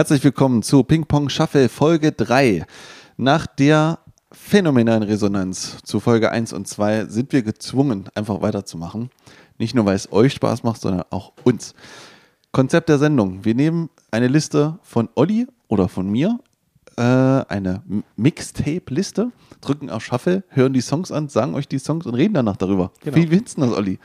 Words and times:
Herzlich 0.00 0.24
willkommen 0.24 0.62
zu 0.62 0.82
Ping 0.82 1.04
Pong 1.04 1.28
Shuffle 1.28 1.68
Folge 1.68 2.10
3. 2.10 2.64
Nach 3.18 3.46
der 3.46 3.98
phänomenalen 4.32 5.02
Resonanz 5.02 5.76
zu 5.84 6.00
Folge 6.00 6.30
1 6.30 6.54
und 6.54 6.66
2 6.66 7.04
sind 7.04 7.34
wir 7.34 7.42
gezwungen, 7.42 8.08
einfach 8.14 8.40
weiterzumachen. 8.40 9.10
Nicht 9.58 9.74
nur, 9.74 9.84
weil 9.84 9.96
es 9.96 10.10
euch 10.10 10.32
Spaß 10.32 10.62
macht, 10.62 10.80
sondern 10.80 11.04
auch 11.10 11.34
uns. 11.44 11.74
Konzept 12.50 12.88
der 12.88 12.96
Sendung. 12.96 13.44
Wir 13.44 13.54
nehmen 13.54 13.90
eine 14.10 14.28
Liste 14.28 14.78
von 14.80 15.10
Olli 15.16 15.46
oder 15.68 15.86
von 15.86 16.08
mir, 16.10 16.40
äh, 16.96 17.02
eine 17.02 17.82
Mixtape-Liste, 18.16 19.32
drücken 19.60 19.90
auf 19.90 20.02
Shuffle, 20.02 20.44
hören 20.48 20.72
die 20.72 20.80
Songs 20.80 21.12
an, 21.12 21.28
sagen 21.28 21.54
euch 21.54 21.68
die 21.68 21.78
Songs 21.78 22.06
und 22.06 22.14
reden 22.14 22.32
danach 22.32 22.56
darüber. 22.56 22.90
Genau. 23.02 23.16
Wie 23.18 23.26
findest 23.26 23.58
du 23.58 23.66
das, 23.66 23.72
Olli? 23.72 23.98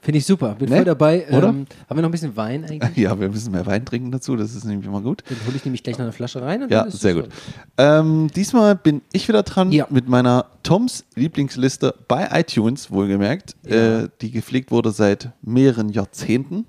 Finde 0.00 0.18
ich 0.18 0.26
super. 0.26 0.54
Bin 0.54 0.68
Ne? 0.70 0.76
voll 0.76 0.84
dabei. 0.84 1.26
Oder? 1.28 1.48
Ähm, 1.48 1.66
haben 1.88 1.96
wir 1.98 2.02
noch 2.02 2.08
ein 2.08 2.12
bisschen 2.12 2.36
Wein 2.36 2.64
eigentlich? 2.68 2.96
Ja, 2.96 3.18
wir 3.18 3.28
müssen 3.28 3.50
mehr 3.50 3.66
Wein 3.66 3.84
trinken 3.84 4.12
dazu, 4.12 4.36
das 4.36 4.54
ist 4.54 4.64
nämlich 4.64 4.86
immer 4.86 5.00
gut. 5.00 5.22
Dann 5.28 5.38
hole 5.46 5.56
ich 5.56 5.64
nämlich 5.64 5.82
gleich 5.82 5.98
noch 5.98 6.04
eine 6.04 6.12
Flasche 6.12 6.40
rein. 6.40 6.66
Ja, 6.70 6.88
sehr 6.90 7.14
gut. 7.14 7.28
Ähm, 7.76 8.28
diesmal 8.34 8.76
bin 8.76 9.02
ich 9.12 9.26
wieder 9.28 9.42
dran 9.42 9.72
Ja. 9.72 9.86
mit 9.90 10.08
meiner 10.08 10.46
Toms 10.62 11.04
Lieblingsliste 11.16 11.94
bei 12.06 12.28
iTunes, 12.32 12.90
wohlgemerkt, 12.92 13.56
Ja. 13.66 14.02
äh, 14.04 14.08
die 14.20 14.30
gepflegt 14.30 14.70
wurde 14.70 14.92
seit 14.92 15.30
mehreren 15.42 15.88
Jahrzehnten. 15.88 16.66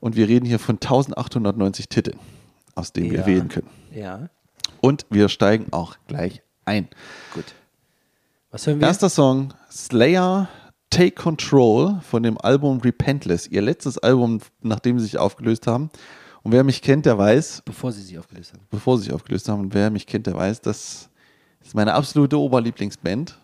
Und 0.00 0.16
wir 0.16 0.28
reden 0.28 0.46
hier 0.46 0.58
von 0.58 0.76
1890 0.76 1.88
Titeln, 1.88 2.18
aus 2.74 2.92
denen 2.92 3.10
wir 3.10 3.20
Ja. 3.20 3.26
wählen 3.26 3.48
können. 3.48 3.68
Ja, 3.92 4.28
Und 4.80 5.06
wir 5.10 5.28
steigen 5.28 5.72
auch 5.72 5.96
gleich 6.06 6.42
ein. 6.66 6.88
gut. 7.34 7.44
Was 8.50 8.66
hören 8.66 8.80
wir? 8.80 8.86
Erster 8.86 9.08
Song, 9.08 9.52
Slayer 9.70 10.48
Take 10.94 11.16
Control 11.16 11.98
von 12.08 12.22
dem 12.22 12.38
Album 12.38 12.78
Repentless, 12.80 13.48
ihr 13.48 13.62
letztes 13.62 13.98
Album, 13.98 14.38
nachdem 14.62 15.00
sie 15.00 15.06
sich 15.06 15.18
aufgelöst 15.18 15.66
haben. 15.66 15.90
Und 16.44 16.52
wer 16.52 16.62
mich 16.62 16.82
kennt, 16.82 17.04
der 17.04 17.18
weiß, 17.18 17.62
Bevor 17.64 17.90
sie 17.90 18.00
sich 18.02 18.16
aufgelöst 18.16 18.52
haben. 18.52 18.62
bevor 18.70 18.96
sie 18.96 19.04
sich 19.04 19.12
aufgelöst 19.12 19.48
haben, 19.48 19.60
und 19.60 19.74
wer 19.74 19.90
mich 19.90 20.06
kennt, 20.06 20.28
der 20.28 20.34
weiß, 20.34 20.60
das 20.60 21.08
ist 21.64 21.74
meine 21.74 21.94
absolute 21.94 22.38
Oberlieblingsband 22.38 23.36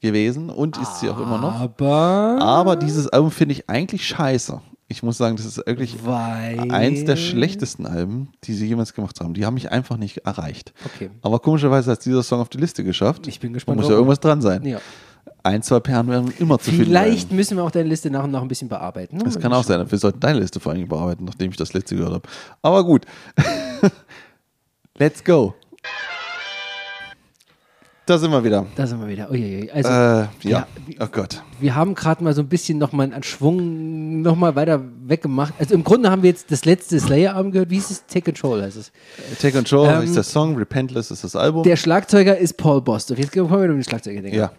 gewesen 0.00 0.50
und 0.50 0.76
ist 0.78 0.98
sie 0.98 1.08
auch 1.10 1.20
immer 1.20 1.38
noch. 1.38 1.54
Aber. 1.54 2.38
Aber 2.40 2.74
dieses 2.74 3.06
Album 3.06 3.30
finde 3.30 3.52
ich 3.52 3.70
eigentlich 3.70 4.04
scheiße. 4.04 4.60
Ich 4.88 5.04
muss 5.04 5.16
sagen, 5.16 5.36
das 5.36 5.46
ist 5.46 5.58
wirklich 5.58 6.04
Weil. 6.04 6.72
eins 6.72 7.04
der 7.04 7.16
schlechtesten 7.16 7.86
Alben, 7.86 8.30
die 8.42 8.52
sie 8.52 8.66
jemals 8.66 8.94
gemacht 8.94 9.20
haben. 9.20 9.34
Die 9.34 9.46
haben 9.46 9.54
mich 9.54 9.70
einfach 9.70 9.96
nicht 9.96 10.18
erreicht. 10.18 10.74
Okay. 10.84 11.10
Aber 11.22 11.38
komischerweise 11.38 11.92
hat 11.92 12.04
dieser 12.04 12.24
Song 12.24 12.40
auf 12.40 12.48
die 12.48 12.58
Liste 12.58 12.82
geschafft. 12.82 13.28
Ich 13.28 13.38
bin 13.38 13.52
Da 13.52 13.54
gespannt, 13.58 13.80
muss 13.80 13.88
ja 13.88 13.94
irgendwas 13.94 14.18
dran 14.18 14.42
sein. 14.42 14.64
Ja. 14.66 14.80
Ein, 15.44 15.62
zwei 15.62 15.78
Perlen 15.78 16.08
werden 16.08 16.32
immer 16.38 16.58
zu 16.58 16.70
finden. 16.70 16.86
Vielleicht 16.86 17.28
sein. 17.28 17.36
müssen 17.36 17.56
wir 17.58 17.64
auch 17.64 17.70
deine 17.70 17.88
Liste 17.88 18.10
nach 18.10 18.24
und 18.24 18.30
nach 18.30 18.40
ein 18.42 18.48
bisschen 18.48 18.68
bearbeiten. 18.70 19.18
ne? 19.18 19.24
Das 19.24 19.38
kann 19.38 19.52
auch 19.52 19.62
sein. 19.62 19.84
Wir 19.90 19.98
sollten 19.98 20.18
deine 20.18 20.40
Liste 20.40 20.58
vor 20.58 20.72
allem 20.72 20.88
bearbeiten, 20.88 21.24
nachdem 21.26 21.50
ich 21.50 21.56
das 21.58 21.74
letzte 21.74 21.96
gehört 21.96 22.14
habe. 22.14 22.28
Aber 22.62 22.82
gut. 22.82 23.04
Let's 24.98 25.22
go. 25.22 25.54
Da 28.06 28.18
sind 28.18 28.30
wir 28.32 28.44
wieder. 28.44 28.66
Da 28.76 28.86
sind 28.86 29.00
wir 29.00 29.08
wieder. 29.08 29.30
Uiuiui. 29.30 29.70
Also, 29.70 29.88
Äh, 29.88 29.92
ja. 29.92 30.28
ja. 30.42 30.66
Oh 31.00 31.06
Gott. 31.10 31.42
wir 31.58 31.74
haben 31.74 31.94
gerade 31.94 32.22
mal 32.22 32.34
so 32.34 32.42
ein 32.42 32.48
bisschen 32.48 32.76
nochmal 32.76 33.10
einen 33.12 33.22
Schwung 33.22 34.20
nochmal 34.20 34.56
weiter 34.56 34.80
weggemacht. 35.06 35.54
Also 35.58 35.74
im 35.74 35.84
Grunde 35.84 36.10
haben 36.10 36.22
wir 36.22 36.28
jetzt 36.28 36.50
das 36.52 36.66
letzte 36.66 37.00
Slayer-Album 37.00 37.52
gehört. 37.52 37.70
Wie 37.70 37.78
ist 37.78 37.90
es? 37.90 38.04
Take 38.06 38.22
Control 38.32 38.62
heißt 38.62 38.76
es. 38.76 38.92
Take 39.40 39.56
Control 39.56 39.88
Ähm, 39.88 40.02
ist 40.04 40.16
der 40.16 40.22
Song, 40.22 40.54
Repentless 40.56 41.10
ist 41.10 41.24
das 41.24 41.34
Album. 41.34 41.62
Der 41.62 41.76
Schlagzeuger 41.76 42.36
ist 42.36 42.58
Paul 42.58 42.82
Bostoff. 42.82 43.18
Jetzt 43.18 43.32
kommen 43.32 43.50
wir 43.50 43.56
um 43.58 43.68
den 43.78 43.84
Schlagzeuger 43.84 44.20
denken. 44.20 44.36
Ja. 44.38 44.52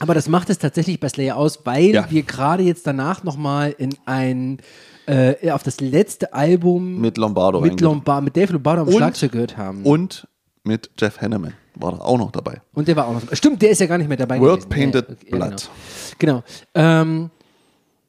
Aber 0.00 0.14
das 0.14 0.28
macht 0.28 0.50
es 0.50 0.58
tatsächlich 0.58 0.98
bei 0.98 1.08
Slayer 1.08 1.36
aus, 1.36 1.60
weil 1.64 1.90
Ja. 1.90 2.10
wir 2.10 2.22
gerade 2.22 2.62
jetzt 2.62 2.86
danach 2.86 3.22
nochmal 3.24 3.74
in 3.78 3.94
ein 4.06 4.58
äh, 5.06 5.50
auf 5.50 5.62
das 5.62 5.80
letzte 5.80 6.32
Album 6.34 7.00
Mit 7.00 7.16
Lombardo 7.18 7.60
mit, 7.60 7.70
reingegangen. 7.72 7.96
Lombard, 7.96 8.24
mit 8.24 8.36
Dave 8.36 8.52
Lombardo 8.52 8.82
am 8.82 8.88
Und- 8.88 8.94
Schlagzeug 8.94 9.32
gehört 9.32 9.56
haben. 9.56 9.82
Und 9.84 10.28
mit 10.62 10.90
Jeff 10.98 11.20
Hanneman 11.20 11.54
war 11.74 11.92
da 11.92 11.98
auch 11.98 12.18
noch 12.18 12.30
dabei. 12.30 12.60
Und 12.74 12.86
der 12.86 12.94
war 12.96 13.08
auch 13.08 13.14
noch. 13.14 13.22
Stimmt, 13.34 13.60
der 13.62 13.70
ist 13.70 13.80
ja 13.80 13.86
gar 13.86 13.98
nicht 13.98 14.08
mehr 14.08 14.16
dabei 14.16 14.38
World 14.40 14.68
gewesen. 14.68 14.92
Painted 14.92 15.08
ja, 15.08 15.14
okay, 15.14 15.30
Blood. 15.30 15.70
Genau. 16.18 16.42
genau. 16.74 17.00
Ähm, 17.02 17.30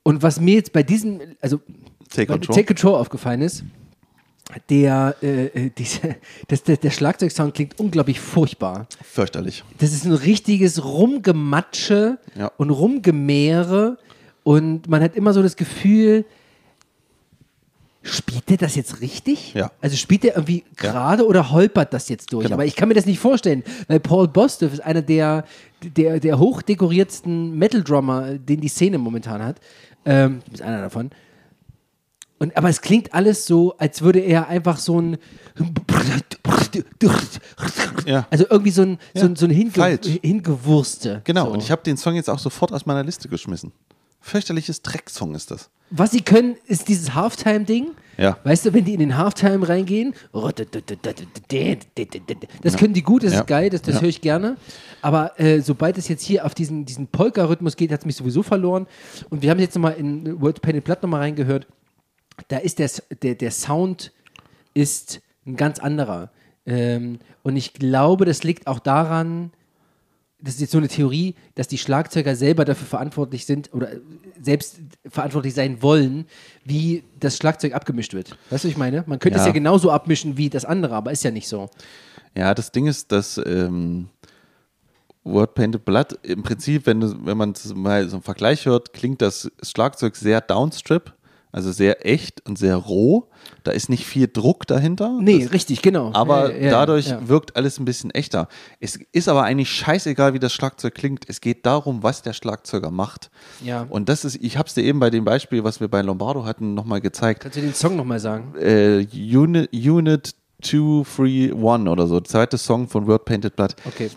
und 0.03 0.21
was 0.21 0.39
mir 0.39 0.55
jetzt 0.55 0.73
bei 0.73 0.83
diesem, 0.83 1.19
also 1.41 1.59
Take 2.09 2.27
Control. 2.27 2.55
Take 2.55 2.67
Control 2.67 2.95
aufgefallen 2.95 3.41
ist, 3.41 3.63
der, 4.69 5.15
äh, 5.21 5.45
äh, 5.45 5.69
diese, 5.77 6.15
das, 6.47 6.63
der, 6.63 6.77
der 6.77 6.91
Schlagzeugsound 6.91 7.53
klingt 7.53 7.79
unglaublich 7.79 8.19
furchtbar. 8.19 8.87
Fürchterlich. 9.03 9.63
Das 9.79 9.93
ist 9.93 10.05
ein 10.05 10.13
richtiges 10.13 10.83
Rumgematsche 10.83 12.17
Ja. 12.35 12.51
und 12.57 12.69
Rumgemehre 12.69 13.97
und 14.43 14.89
man 14.89 15.01
hat 15.01 15.15
immer 15.15 15.33
so 15.33 15.41
das 15.41 15.55
Gefühl, 15.55 16.25
spielt 18.03 18.49
der 18.49 18.57
das 18.57 18.75
jetzt 18.75 19.01
richtig? 19.01 19.53
Ja. 19.53 19.71
Also 19.79 19.95
spielt 19.95 20.23
der 20.23 20.35
irgendwie 20.35 20.63
gerade 20.75 21.25
oder 21.25 21.51
holpert 21.51 21.93
das 21.93 22.09
jetzt 22.09 22.33
durch? 22.33 22.45
Genau. 22.45 22.55
Aber 22.55 22.65
ich 22.65 22.75
kann 22.75 22.87
mir 22.87 22.95
das 22.95 23.05
nicht 23.05 23.19
vorstellen, 23.19 23.63
weil 23.87 23.99
Paul 23.99 24.27
Bostoff 24.27 24.73
ist 24.73 24.79
einer 24.79 25.03
der, 25.03 25.45
der, 25.83 26.19
der 26.19 26.39
hochdekoriertsten 26.39 27.55
Metal-Drummer, 27.57 28.33
den 28.39 28.59
die 28.61 28.69
Szene 28.69 28.97
momentan 28.97 29.43
hat. 29.43 29.57
Ähm, 30.03 30.41
du 30.45 30.51
bist 30.51 30.63
einer 30.63 30.81
davon. 30.81 31.11
Und, 32.41 32.57
aber 32.57 32.69
es 32.69 32.81
klingt 32.81 33.13
alles 33.13 33.45
so, 33.45 33.77
als 33.77 34.01
würde 34.01 34.17
er 34.19 34.47
einfach 34.47 34.77
so 34.79 34.99
ein. 34.99 35.17
Ja. 38.07 38.25
Also 38.31 38.45
irgendwie 38.49 38.71
so 38.71 38.81
ein, 38.81 38.97
so 39.13 39.25
ein, 39.25 39.35
so 39.35 39.45
ein 39.45 39.51
Hinge 39.51 39.69
Falsch. 39.69 40.07
Hingewurste. 40.23 41.21
Genau, 41.23 41.45
So. 41.45 41.51
und 41.51 41.61
ich 41.61 41.69
habe 41.69 41.83
den 41.83 41.97
Song 41.97 42.15
jetzt 42.15 42.31
auch 42.31 42.39
sofort 42.39 42.71
aus 42.73 42.87
meiner 42.87 43.03
Liste 43.03 43.29
geschmissen. 43.29 43.71
Fürchterliches 44.21 44.81
Drecksong 44.81 45.35
ist 45.35 45.51
das. 45.51 45.69
Was 45.91 46.11
sie 46.11 46.21
können, 46.21 46.55
ist 46.65 46.87
dieses 46.87 47.13
Halftime-Ding. 47.13 47.91
Ja. 48.17 48.37
Weißt 48.43 48.65
du, 48.65 48.73
wenn 48.73 48.85
die 48.85 48.93
in 48.93 48.99
den 49.01 49.17
Halftime 49.17 49.67
reingehen, 49.69 50.13
das 52.61 52.77
können 52.77 52.93
die 52.93 53.01
gut, 53.03 53.23
das 53.23 53.33
Ja. 53.33 53.39
ist 53.41 53.47
geil, 53.47 53.69
das, 53.69 53.81
das 53.83 53.95
Ja. 53.95 54.01
höre 54.01 54.09
ich 54.09 54.21
gerne. 54.21 54.57
Aber 55.03 55.39
äh, 55.39 55.61
sobald 55.61 55.97
es 55.99 56.07
jetzt 56.07 56.23
hier 56.23 56.45
auf 56.45 56.53
diesen, 56.55 56.85
diesen 56.85 57.07
Polka-Rhythmus 57.07 57.75
geht, 57.75 57.91
hat 57.91 57.99
es 58.01 58.05
mich 58.05 58.15
sowieso 58.15 58.41
verloren. 58.43 58.87
Und 59.29 59.41
wir 59.43 59.49
haben 59.51 59.59
jetzt 59.59 59.75
nochmal 59.75 59.93
in 59.93 60.41
World 60.41 60.61
Painted 60.61 60.83
Blood 60.83 61.03
nochmal 61.03 61.21
reingehört. 61.21 61.67
Da 62.47 62.57
ist 62.57 62.79
der, 62.79 62.89
der, 63.21 63.35
der 63.35 63.51
Sound 63.51 64.11
ist 64.73 65.21
ein 65.45 65.55
ganz 65.55 65.79
anderer. 65.79 66.31
Ähm, 66.65 67.19
und 67.43 67.55
ich 67.55 67.73
glaube, 67.73 68.25
das 68.25 68.43
liegt 68.43 68.67
auch 68.67 68.79
daran, 68.79 69.51
das 70.39 70.55
ist 70.55 70.61
jetzt 70.61 70.71
so 70.71 70.77
eine 70.79 70.87
Theorie, 70.87 71.35
dass 71.55 71.67
die 71.67 71.77
Schlagzeuger 71.77 72.35
selber 72.35 72.65
dafür 72.65 72.87
verantwortlich 72.87 73.45
sind 73.45 73.71
oder 73.73 73.89
selbst 74.41 74.79
verantwortlich 75.07 75.53
sein 75.53 75.83
wollen, 75.83 76.25
wie 76.65 77.03
das 77.19 77.37
Schlagzeug 77.37 77.73
abgemischt 77.75 78.13
wird. 78.13 78.31
Weißt 78.49 78.63
du, 78.63 78.67
was 78.67 78.71
ich 78.71 78.77
meine? 78.77 79.03
Man 79.05 79.19
könnte 79.19 79.37
Ja. 79.37 79.43
es 79.43 79.47
ja 79.47 79.53
genauso 79.53 79.91
abmischen 79.91 80.37
wie 80.37 80.49
das 80.49 80.65
andere, 80.65 80.95
aber 80.95 81.11
ist 81.11 81.23
ja 81.23 81.29
nicht 81.31 81.47
so. 81.47 81.69
Ja, 82.35 82.55
das 82.55 82.71
Ding 82.71 82.87
ist, 82.87 83.11
dass 83.11 83.39
ähm, 83.45 84.07
Word 85.23 85.53
Painted 85.53 85.85
Blood 85.85 86.17
im 86.23 86.41
Prinzip, 86.41 86.87
wenn, 86.87 87.01
wenn 87.25 87.37
man 87.37 87.53
mal 87.75 88.07
so 88.09 88.15
einen 88.15 88.23
Vergleich 88.23 88.65
hört, 88.65 88.93
klingt 88.93 89.21
das 89.21 89.51
Schlagzeug 89.61 90.15
sehr 90.15 90.41
downstrip, 90.41 91.13
also 91.51 91.71
sehr 91.71 92.05
echt 92.05 92.45
und 92.47 92.57
sehr 92.57 92.75
roh. 92.75 93.29
Da 93.63 93.71
ist 93.71 93.89
nicht 93.89 94.05
viel 94.05 94.27
Druck 94.27 94.67
dahinter. 94.67 95.17
Nee, 95.21 95.43
das, 95.43 95.53
richtig, 95.53 95.81
genau. 95.81 96.11
aber 96.13 96.53
Ja, 96.55 96.65
ja, 96.65 96.71
dadurch 96.71 97.07
ja. 97.09 97.27
wirkt 97.27 97.55
alles 97.55 97.79
ein 97.79 97.85
bisschen 97.85 98.11
echter. 98.11 98.47
Es 98.79 98.99
ist 99.11 99.27
aber 99.27 99.43
eigentlich 99.43 99.69
scheißegal, 99.71 100.33
wie 100.33 100.39
das 100.39 100.53
Schlagzeug 100.53 100.95
klingt. 100.95 101.25
Es 101.27 101.41
geht 101.41 101.65
darum, 101.65 102.03
was 102.03 102.21
der 102.21 102.33
Schlagzeuger 102.33 102.91
macht. 102.91 103.29
Ja. 103.63 103.85
Und 103.89 104.09
das 104.09 104.25
ist, 104.25 104.37
ich 104.41 104.57
habe 104.57 104.67
es 104.67 104.73
dir 104.73 104.83
eben 104.83 104.99
bei 104.99 105.09
dem 105.09 105.25
Beispiel, 105.25 105.63
was 105.63 105.79
wir 105.79 105.87
bei 105.87 106.01
Lombardo 106.01 106.45
hatten, 106.45 106.73
nochmal 106.73 107.01
gezeigt. 107.01 107.41
Kannst 107.41 107.57
du 107.57 107.61
den 107.61 107.73
Song 107.73 107.95
nochmal 107.95 108.19
sagen? 108.19 108.53
Äh, 108.57 109.05
Unit, 109.13 109.73
Unit 109.73 110.35
231 110.61 111.87
oder 111.87 112.07
so, 112.07 112.19
zweite 112.21 112.57
Song 112.57 112.87
von 112.87 113.07
Word 113.07 113.25
Painted 113.25 113.55
Blood 113.55 113.75
Okay. 113.85 114.09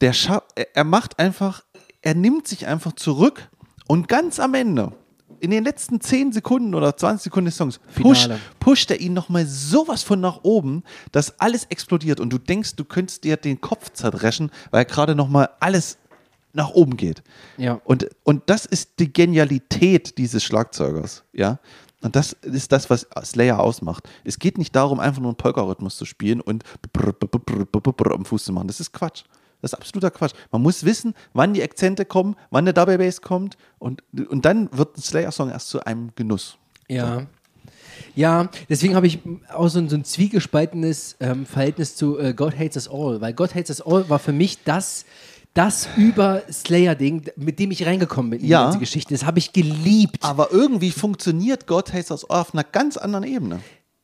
der 0.00 0.12
scha 0.12 0.42
er, 0.54 0.76
er 0.76 0.84
macht 0.84 1.18
einfach, 1.18 1.62
er 2.02 2.14
nimmt 2.14 2.46
sich 2.46 2.66
einfach 2.66 2.92
zurück 2.92 3.48
und 3.86 4.08
ganz 4.08 4.38
am 4.38 4.54
Ende, 4.54 4.92
in 5.40 5.50
den 5.50 5.64
letzten 5.64 6.00
10 6.00 6.32
Sekunden 6.32 6.74
oder 6.74 6.96
20 6.96 7.24
Sekunden 7.24 7.46
des 7.46 7.56
Songs, 7.56 7.80
pusht, 7.94 8.22
Finale. 8.22 8.40
pusht 8.58 8.90
er 8.90 9.00
ihn 9.00 9.12
nochmal 9.12 9.46
sowas 9.46 10.02
von 10.02 10.20
nach 10.20 10.40
oben, 10.42 10.82
dass 11.12 11.38
alles 11.40 11.64
explodiert 11.64 12.20
und 12.20 12.30
du 12.30 12.38
denkst, 12.38 12.76
du 12.76 12.84
könntest 12.84 13.24
dir 13.24 13.36
den 13.36 13.60
Kopf 13.60 13.90
zerdreschen, 13.92 14.50
weil 14.70 14.84
gerade 14.84 15.14
nochmal 15.14 15.50
alles 15.60 15.98
nach 16.52 16.70
oben 16.70 16.96
geht. 16.96 17.22
Ja. 17.56 17.80
Und, 17.84 18.08
und 18.24 18.42
das 18.46 18.66
ist 18.66 18.98
die 18.98 19.12
Genialität 19.12 20.18
dieses 20.18 20.42
Schlagzeugers, 20.42 21.24
ja. 21.32 21.58
Und 22.02 22.16
das 22.16 22.32
ist 22.32 22.72
das, 22.72 22.88
was 22.88 23.06
Slayer 23.24 23.60
ausmacht. 23.60 24.08
Es 24.24 24.38
geht 24.38 24.56
nicht 24.56 24.74
darum, 24.74 25.00
einfach 25.00 25.20
nur 25.20 25.30
einen 25.30 25.36
Polka-Rhythmus 25.36 25.96
zu 25.96 26.06
spielen 26.06 26.40
und 26.40 26.64
am 26.94 28.24
Fuß 28.24 28.44
zu 28.44 28.52
machen. 28.54 28.68
Das 28.68 28.80
ist 28.80 28.92
Quatsch. 28.92 29.24
Das 29.62 29.72
ist 29.72 29.78
absoluter 29.78 30.10
Quatsch. 30.10 30.32
Man 30.50 30.62
muss 30.62 30.84
wissen, 30.84 31.14
wann 31.32 31.52
die 31.54 31.62
Akzente 31.62 32.04
kommen, 32.04 32.36
wann 32.50 32.64
der 32.64 32.74
Double 32.74 32.98
Bass 32.98 33.20
kommt 33.22 33.56
und, 33.78 34.02
und 34.28 34.44
dann 34.44 34.68
wird 34.72 34.96
ein 34.98 35.02
Slayer-Song 35.02 35.50
erst 35.50 35.68
zu 35.68 35.84
einem 35.84 36.10
Genuss. 36.16 36.56
Ja. 36.88 37.26
Ja, 38.14 38.48
deswegen 38.68 38.94
habe 38.96 39.06
ich 39.06 39.18
auch 39.52 39.68
so 39.68 39.78
ein, 39.78 39.88
so 39.88 39.96
ein 39.96 40.04
zwiegespaltenes 40.04 41.16
ähm, 41.20 41.46
Verhältnis 41.46 41.96
zu 41.96 42.18
äh, 42.18 42.32
God 42.34 42.58
Hates 42.58 42.76
Us 42.76 42.88
All, 42.92 43.20
weil 43.20 43.32
God 43.34 43.54
Hates 43.54 43.70
Us 43.70 43.80
All 43.86 44.08
war 44.08 44.18
für 44.18 44.32
mich 44.32 44.64
das, 44.64 45.04
das 45.54 45.88
über 45.96 46.42
Slayer-Ding, 46.50 47.30
mit 47.36 47.58
dem 47.58 47.70
ich 47.70 47.86
reingekommen 47.86 48.30
bin 48.30 48.40
in 48.40 48.46
Ja. 48.46 48.60
die 48.60 48.64
ganze 48.66 48.78
Geschichte. 48.78 49.12
Das 49.14 49.24
habe 49.26 49.38
ich 49.38 49.52
geliebt. 49.52 50.24
Aber 50.24 50.50
irgendwie 50.50 50.90
funktioniert 50.90 51.66
God 51.66 51.92
Hates 51.92 52.10
Us 52.10 52.28
All 52.28 52.40
auf 52.40 52.54
einer 52.54 52.64
ganz 52.64 52.96
anderen 52.96 53.24
Ebene. 53.24 53.60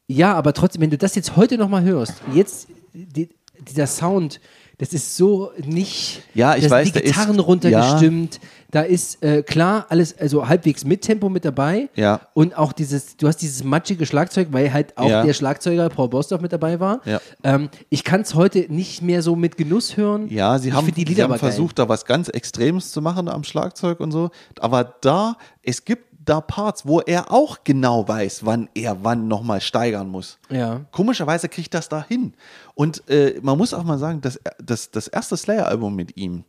Ja, 0.09 0.35
aber 0.35 0.53
trotzdem, 0.53 0.83
wenn 0.83 0.91
du 0.91 0.99
das 0.99 1.15
jetzt 1.15 1.35
heute 1.37 1.59
nochmal 1.59 1.83
hörst, 1.83 2.15
jetzt 2.33 2.69
die, 2.93 3.29
dieser 3.67 3.87
Sound, 3.87 4.41
das 4.79 4.93
ist 4.93 5.17
so 5.17 5.51
nicht. 5.65 6.23
Ja, 6.35 6.55
ich 6.57 6.69
weiß, 6.69 6.87
die 6.89 6.93
der 6.93 7.05
ist- 7.05 7.15
Gitarren 7.15 7.39
runtergestimmt. 7.41 8.41
Da 8.73 8.83
ist 8.83 9.23
äh, 9.23 9.43
klar 9.43 9.87
alles, 9.89 10.19
also 10.19 10.49
halbwegs 10.49 10.85
mit 10.85 11.01
Tempo 11.01 11.29
mit 11.29 11.45
dabei. 11.45 11.89
Ja. 11.95 12.21
Und 12.35 12.59
auch 12.59 12.73
dieses, 12.73 13.17
du 13.17 13.27
hast 13.29 13.39
dieses 13.39 13.63
matschige 13.65 14.05
Schlagzeug, 14.05 14.49
weil 14.51 14.73
halt 14.73 14.99
auch 14.99 15.09
Ja. 15.09 15.23
der 15.25 15.33
Schlagzeuger 15.35 15.89
Paul 15.89 16.09
Bostorff 16.09 16.43
mit 16.43 16.53
dabei 16.53 16.79
war. 16.81 17.01
Ja. 17.07 17.21
Ähm, 17.45 17.71
ich 17.89 18.05
kann 18.05 18.23
es 18.23 18.35
heute 18.35 18.67
nicht 18.69 19.03
mehr 19.03 19.23
so 19.23 19.35
mit 19.37 19.57
Genuss 19.57 19.97
hören. 19.97 20.29
Ja, 20.29 20.59
sie 20.59 20.69
ich 20.69 20.75
haben, 20.75 20.93
die 20.93 21.15
sie 21.15 21.23
haben 21.23 21.31
geil. 21.31 21.39
versucht, 21.39 21.79
da 21.79 21.89
was 21.89 22.05
ganz 22.05 22.29
Extremes 22.29 22.91
zu 22.91 23.01
machen 23.01 23.29
am 23.29 23.45
Schlagzeug 23.45 24.01
und 24.01 24.11
so. 24.11 24.31
Aber 24.61 24.85
da, 25.01 25.37
es 25.63 25.85
gibt 25.85 26.05
da 26.27 26.41
Parts, 26.43 26.87
wo 26.87 27.01
er 27.01 27.33
auch 27.33 27.59
genau 27.65 28.07
weiß, 28.07 28.45
wann 28.45 28.69
er 28.75 28.99
wann 29.03 29.27
nochmal 29.29 29.61
steigern 29.63 30.09
muss. 30.09 30.39
Ja. 30.51 30.81
Komischerweise 30.93 31.49
kriegt 31.49 31.73
das 31.73 31.89
da 31.89 32.05
hin. 32.07 32.35
Und 32.75 33.09
äh, 33.09 33.39
man 33.43 33.57
muss 33.57 33.73
auch 33.73 33.85
mal 33.85 33.97
sagen, 33.99 34.21
dass 34.21 34.39
das, 34.63 34.91
das 34.91 35.09
erste 35.09 35.37
Slayer-Album 35.37 35.95
mit 35.97 36.17
ihm, 36.17 36.45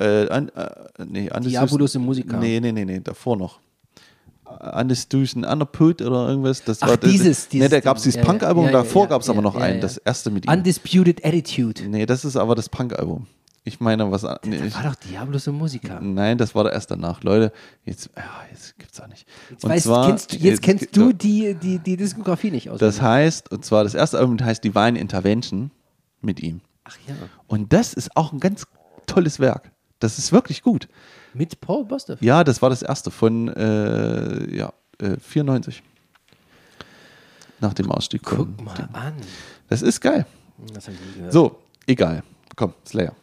äh, 0.00 0.28
an, 0.28 0.48
äh, 0.50 0.70
nee, 1.06 1.28
Diabolus 1.40 1.94
im 1.94 2.04
Musiker. 2.06 2.38
Nee, 2.38 2.60
nee, 2.60 2.72
nee, 2.72 2.84
nee, 2.84 3.00
davor 3.00 3.36
noch. 3.36 3.60
Undisputed 4.74 5.44
Underput 5.44 6.02
oder 6.02 6.28
irgendwas. 6.28 6.62
Das 6.62 6.80
Ach, 6.82 6.88
war, 6.88 6.96
das- 6.96 7.10
dieses- 7.10 7.44
Nee, 7.46 7.58
dieses 7.58 7.70
da 7.70 7.80
gab 7.80 7.96
es 7.96 8.04
dieses 8.04 8.16
Ja, 8.20 8.24
Punk-Album, 8.24 8.64
ja, 8.66 8.70
ja, 8.70 8.76
davor 8.78 9.02
ja, 9.04 9.08
gab 9.08 9.22
es 9.22 9.28
aber 9.28 9.42
noch 9.42 9.56
ja, 9.56 9.62
ein, 9.62 9.74
ja. 9.76 9.80
das 9.80 9.96
erste 9.98 10.30
mit 10.30 10.46
ihm. 10.46 10.52
Undisputed 10.52 11.24
Attitude. 11.24 11.88
Nee, 11.88 12.06
das 12.06 12.24
ist 12.24 12.36
aber 12.36 12.54
das 12.54 12.68
Punk-Album. 12.68 13.26
Ich 13.68 13.80
meine, 13.80 14.08
was. 14.12 14.22
Nee, 14.44 14.58
ich, 14.64 14.74
War 14.76 14.84
doch 14.84 14.94
Diabolus 14.94 15.48
im 15.48 15.56
Musiker. 15.56 15.98
nein, 16.00 16.38
das 16.38 16.54
war 16.54 16.62
der 16.62 16.72
erst 16.72 16.88
danach. 16.92 17.24
Leute, 17.24 17.52
jetzt, 17.84 18.08
ja, 18.16 18.22
jetzt 18.52 18.78
gibt's 18.78 19.00
auch 19.00 19.08
nicht. 19.08 19.26
Jetzt, 19.50 19.64
weißt, 19.68 19.86
kennst, 20.06 20.32
du- 20.32 20.36
jetzt 20.36 20.62
kennst 20.62 20.96
du 20.96 21.12
die, 21.12 21.52
die, 21.54 21.80
die 21.80 21.96
Diskografie 21.96 22.52
nicht 22.52 22.70
aus. 22.70 22.78
Das 22.78 23.02
heißt, 23.02 23.50
und 23.50 23.64
zwar 23.64 23.82
das 23.82 23.94
erste 23.94 24.18
Album 24.18 24.38
heißt 24.40 24.62
Divine 24.62 24.96
Intervention 24.96 25.72
mit 26.20 26.38
ihm. 26.38 26.60
Ach 26.84 26.96
ja. 27.08 27.14
Und 27.48 27.72
das 27.72 27.92
ist 27.92 28.16
auch 28.16 28.32
ein 28.32 28.38
ganz 28.38 28.68
tolles 29.06 29.40
Werk. 29.40 29.72
Das 29.98 30.16
ist 30.18 30.30
wirklich 30.30 30.62
gut. 30.62 30.86
Mit 31.34 31.60
Paul 31.60 31.84
Bostorff. 31.84 32.22
Ja, 32.22 32.44
das 32.44 32.62
war 32.62 32.70
das 32.70 32.82
erste 32.82 33.10
von 33.10 33.48
äh, 33.48 34.56
ja, 34.56 34.72
äh, 35.00 35.16
94. 35.18 35.82
Nach 37.60 37.74
dem 37.74 37.90
Ausstieg. 37.90 38.22
Guck 38.24 38.62
mal 38.64 38.88
an. 38.92 39.14
Das 39.68 39.82
ist 39.82 40.00
geil. 40.00 40.24
Das 40.72 40.86
ich 40.86 41.00
nie 41.00 41.12
gehört. 41.16 41.32
So, 41.32 41.58
egal. 41.86 42.22
Komm, 42.54 42.74
Slayer. 42.86 43.14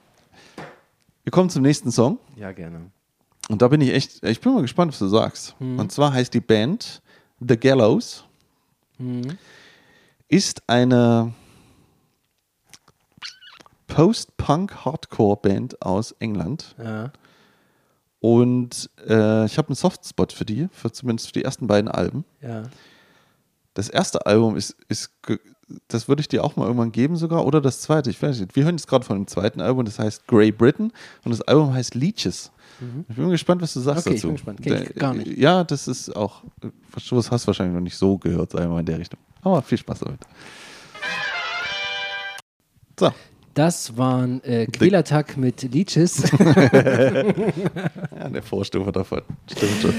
Wir 1.23 1.31
kommen 1.31 1.49
zum 1.49 1.61
nächsten 1.63 1.91
Song. 1.91 2.19
Ja, 2.35 2.51
gerne. 2.51 2.91
Und 3.49 3.61
da 3.61 3.67
bin 3.67 3.81
ich 3.81 3.93
echt, 3.93 4.23
ich 4.23 4.39
bin 4.41 4.53
mal 4.53 4.61
gespannt, 4.61 4.91
was 4.91 4.99
du 4.99 5.07
sagst. 5.07 5.55
Und 5.59 5.91
zwar 5.91 6.13
heißt 6.13 6.33
die 6.33 6.41
Band 6.41 7.01
The 7.39 7.57
Gallows. 7.57 8.25
Ist 10.27 10.63
eine 10.67 11.33
Post-Punk-Hardcore-Band 13.87 15.81
aus 15.81 16.13
England. 16.19 16.75
Ja. 16.77 17.11
Und 18.19 18.89
äh, 19.07 19.45
ich 19.45 19.57
habe 19.57 19.67
einen 19.67 19.75
Softspot 19.75 20.31
für 20.31 20.45
die, 20.45 20.69
für 20.71 20.91
zumindest 20.91 21.27
für 21.27 21.33
die 21.33 21.43
ersten 21.43 21.67
beiden 21.67 21.91
Alben. 21.91 22.23
Ja. 22.41 22.63
Das 23.73 23.89
erste 23.89 24.25
Album 24.25 24.55
ist, 24.55 24.75
ist 24.87 25.11
das 25.87 26.07
würde 26.07 26.21
ich 26.21 26.27
dir 26.27 26.43
auch 26.43 26.55
mal 26.55 26.65
irgendwann 26.65 26.91
geben 26.91 27.15
sogar, 27.15 27.45
oder 27.45 27.61
das 27.61 27.81
zweite, 27.81 28.09
ich 28.09 28.21
weiß 28.21 28.39
nicht. 28.39 28.55
Wir 28.55 28.65
hören 28.65 28.75
jetzt 28.75 28.87
gerade 28.87 29.05
von 29.05 29.17
dem 29.17 29.27
zweiten 29.27 29.61
Album, 29.61 29.85
das 29.85 29.97
heißt 29.97 30.27
Grey 30.27 30.51
Britain 30.51 30.91
und 31.23 31.31
das 31.31 31.41
Album 31.41 31.73
heißt 31.73 31.95
Leeches. 31.95 32.51
Ich 33.07 33.15
bin 33.15 33.29
gespannt, 33.29 33.61
was 33.61 33.73
du 33.73 33.79
sagst 33.79 34.05
Mhm. 34.05 34.11
Okay, 34.11 34.15
ich 34.15 34.21
dazu. 34.21 34.27
bin 34.27 34.35
gespannt. 34.35 34.61
Kenn 34.61 34.83
ich 34.83 34.95
gar 34.95 35.13
nicht. 35.13 35.37
Ja, 35.37 35.63
das 35.63 35.87
ist 35.87 36.13
auch, 36.15 36.43
du 36.61 36.71
hast 36.91 37.09
du 37.11 37.47
wahrscheinlich 37.47 37.73
noch 37.73 37.81
nicht 37.81 37.95
so 37.95 38.17
gehört, 38.17 38.51
sagen 38.51 38.65
wir 38.65 38.69
mal 38.73 38.79
in 38.81 38.85
der 38.85 38.99
Richtung. 38.99 39.19
Aber 39.41 39.61
viel 39.61 39.77
Spaß 39.77 39.99
damit. 39.99 40.19
So, 42.99 43.11
Das 43.53 43.97
waren 43.97 44.43
äh, 44.43 44.65
Quälertag 44.67 45.37
mit 45.37 45.61
Leeches. 45.63 46.29
ja, 46.39 48.29
der 48.29 48.43
Vorstufe 48.43 48.91
davon. 48.91 49.21
Stimmt 49.51 49.81
schon. 49.81 49.93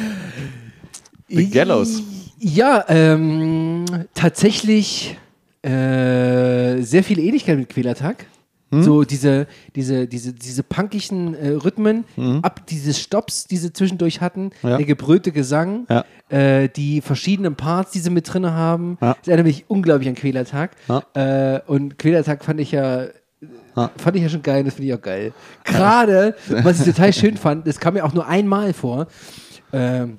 The 1.29 1.50
Gallows. 1.50 2.03
Ja, 2.38 2.85
ähm, 2.88 3.85
tatsächlich 4.15 5.17
äh, 5.62 6.82
sehr 6.82 7.03
viel 7.05 7.19
Ähnlichkeit 7.19 7.59
mit 7.59 7.69
Quälertag. 7.71 8.26
Hm? 8.71 8.82
So 8.82 9.05
diese, 9.05 9.47
diese, 9.76 10.06
diese, 10.06 10.32
diese 10.32 10.62
punkigen 10.62 11.35
äh, 11.35 11.49
Rhythmen, 11.50 12.05
ab 12.43 12.67
diese 12.67 12.93
Stops, 12.93 13.47
die 13.47 13.56
sie 13.56 13.73
zwischendurch 13.73 14.21
hatten, 14.21 14.50
Hm? 14.61 14.71
Ja. 14.71 14.76
der 14.79 14.87
gebrüllte 14.87 15.32
Gesang, 15.32 15.87
Ja. 15.88 16.05
äh, 16.29 16.69
die 16.69 17.00
verschiedenen 17.00 17.55
Parts, 17.56 17.93
die 17.93 18.00
sie 18.00 18.11
mit 18.11 18.32
drin 18.32 18.47
haben. 18.50 18.99
Ja. 19.00 19.15
Das 19.15 19.29
erinnert 19.29 19.47
mich 19.47 19.65
unglaublich 19.69 20.09
an 20.09 20.15
Quälertag. 20.17 20.73
Ja. 20.88 21.55
Äh, 21.56 21.61
und 21.67 21.99
Quälertag 21.99 22.44
fand 22.44 22.61
ich 22.61 22.73
ja 22.73 23.06
Ja. 23.76 23.91
Fand 23.97 24.17
ich 24.17 24.23
ja 24.23 24.29
schon 24.29 24.43
geil, 24.43 24.65
das 24.65 24.75
finde 24.75 24.88
ich 24.88 24.94
auch 24.94 25.03
geil. 25.03 25.32
Gerade, 25.65 26.35
was 26.62 26.79
ich 26.81 26.87
total 26.94 27.12
schön 27.12 27.37
fand, 27.37 27.67
das 27.67 27.79
kam 27.81 27.94
mir 27.94 28.05
auch 28.05 28.12
nur 28.15 28.26
einmal 28.26 28.73
vor. 28.73 29.06
Ähm, 29.73 30.19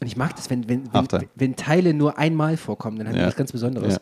und 0.00 0.06
ich 0.06 0.16
mag 0.16 0.34
das, 0.36 0.50
wenn, 0.50 0.68
wenn, 0.68 0.92
wenn, 0.92 1.06
wenn 1.34 1.56
Teile 1.56 1.94
nur 1.94 2.18
einmal 2.18 2.56
vorkommen, 2.56 2.98
dann 2.98 3.06
die 3.14 3.20
Ja. 3.20 3.26
was 3.26 3.36
ganz 3.36 3.52
Besonderes. 3.52 3.94
Ja. 3.94 4.00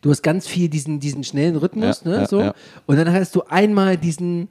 Du 0.00 0.10
hast 0.10 0.22
ganz 0.22 0.46
viel 0.48 0.68
diesen, 0.68 0.98
diesen 0.98 1.22
schnellen 1.22 1.56
Rhythmus, 1.56 2.02
Ja, 2.04 2.10
ne? 2.20 2.26
so. 2.26 2.52
Und 2.86 2.96
dann 2.96 3.12
hast 3.12 3.34
du 3.36 3.42
einmal 3.48 3.96
diesen 3.96 4.48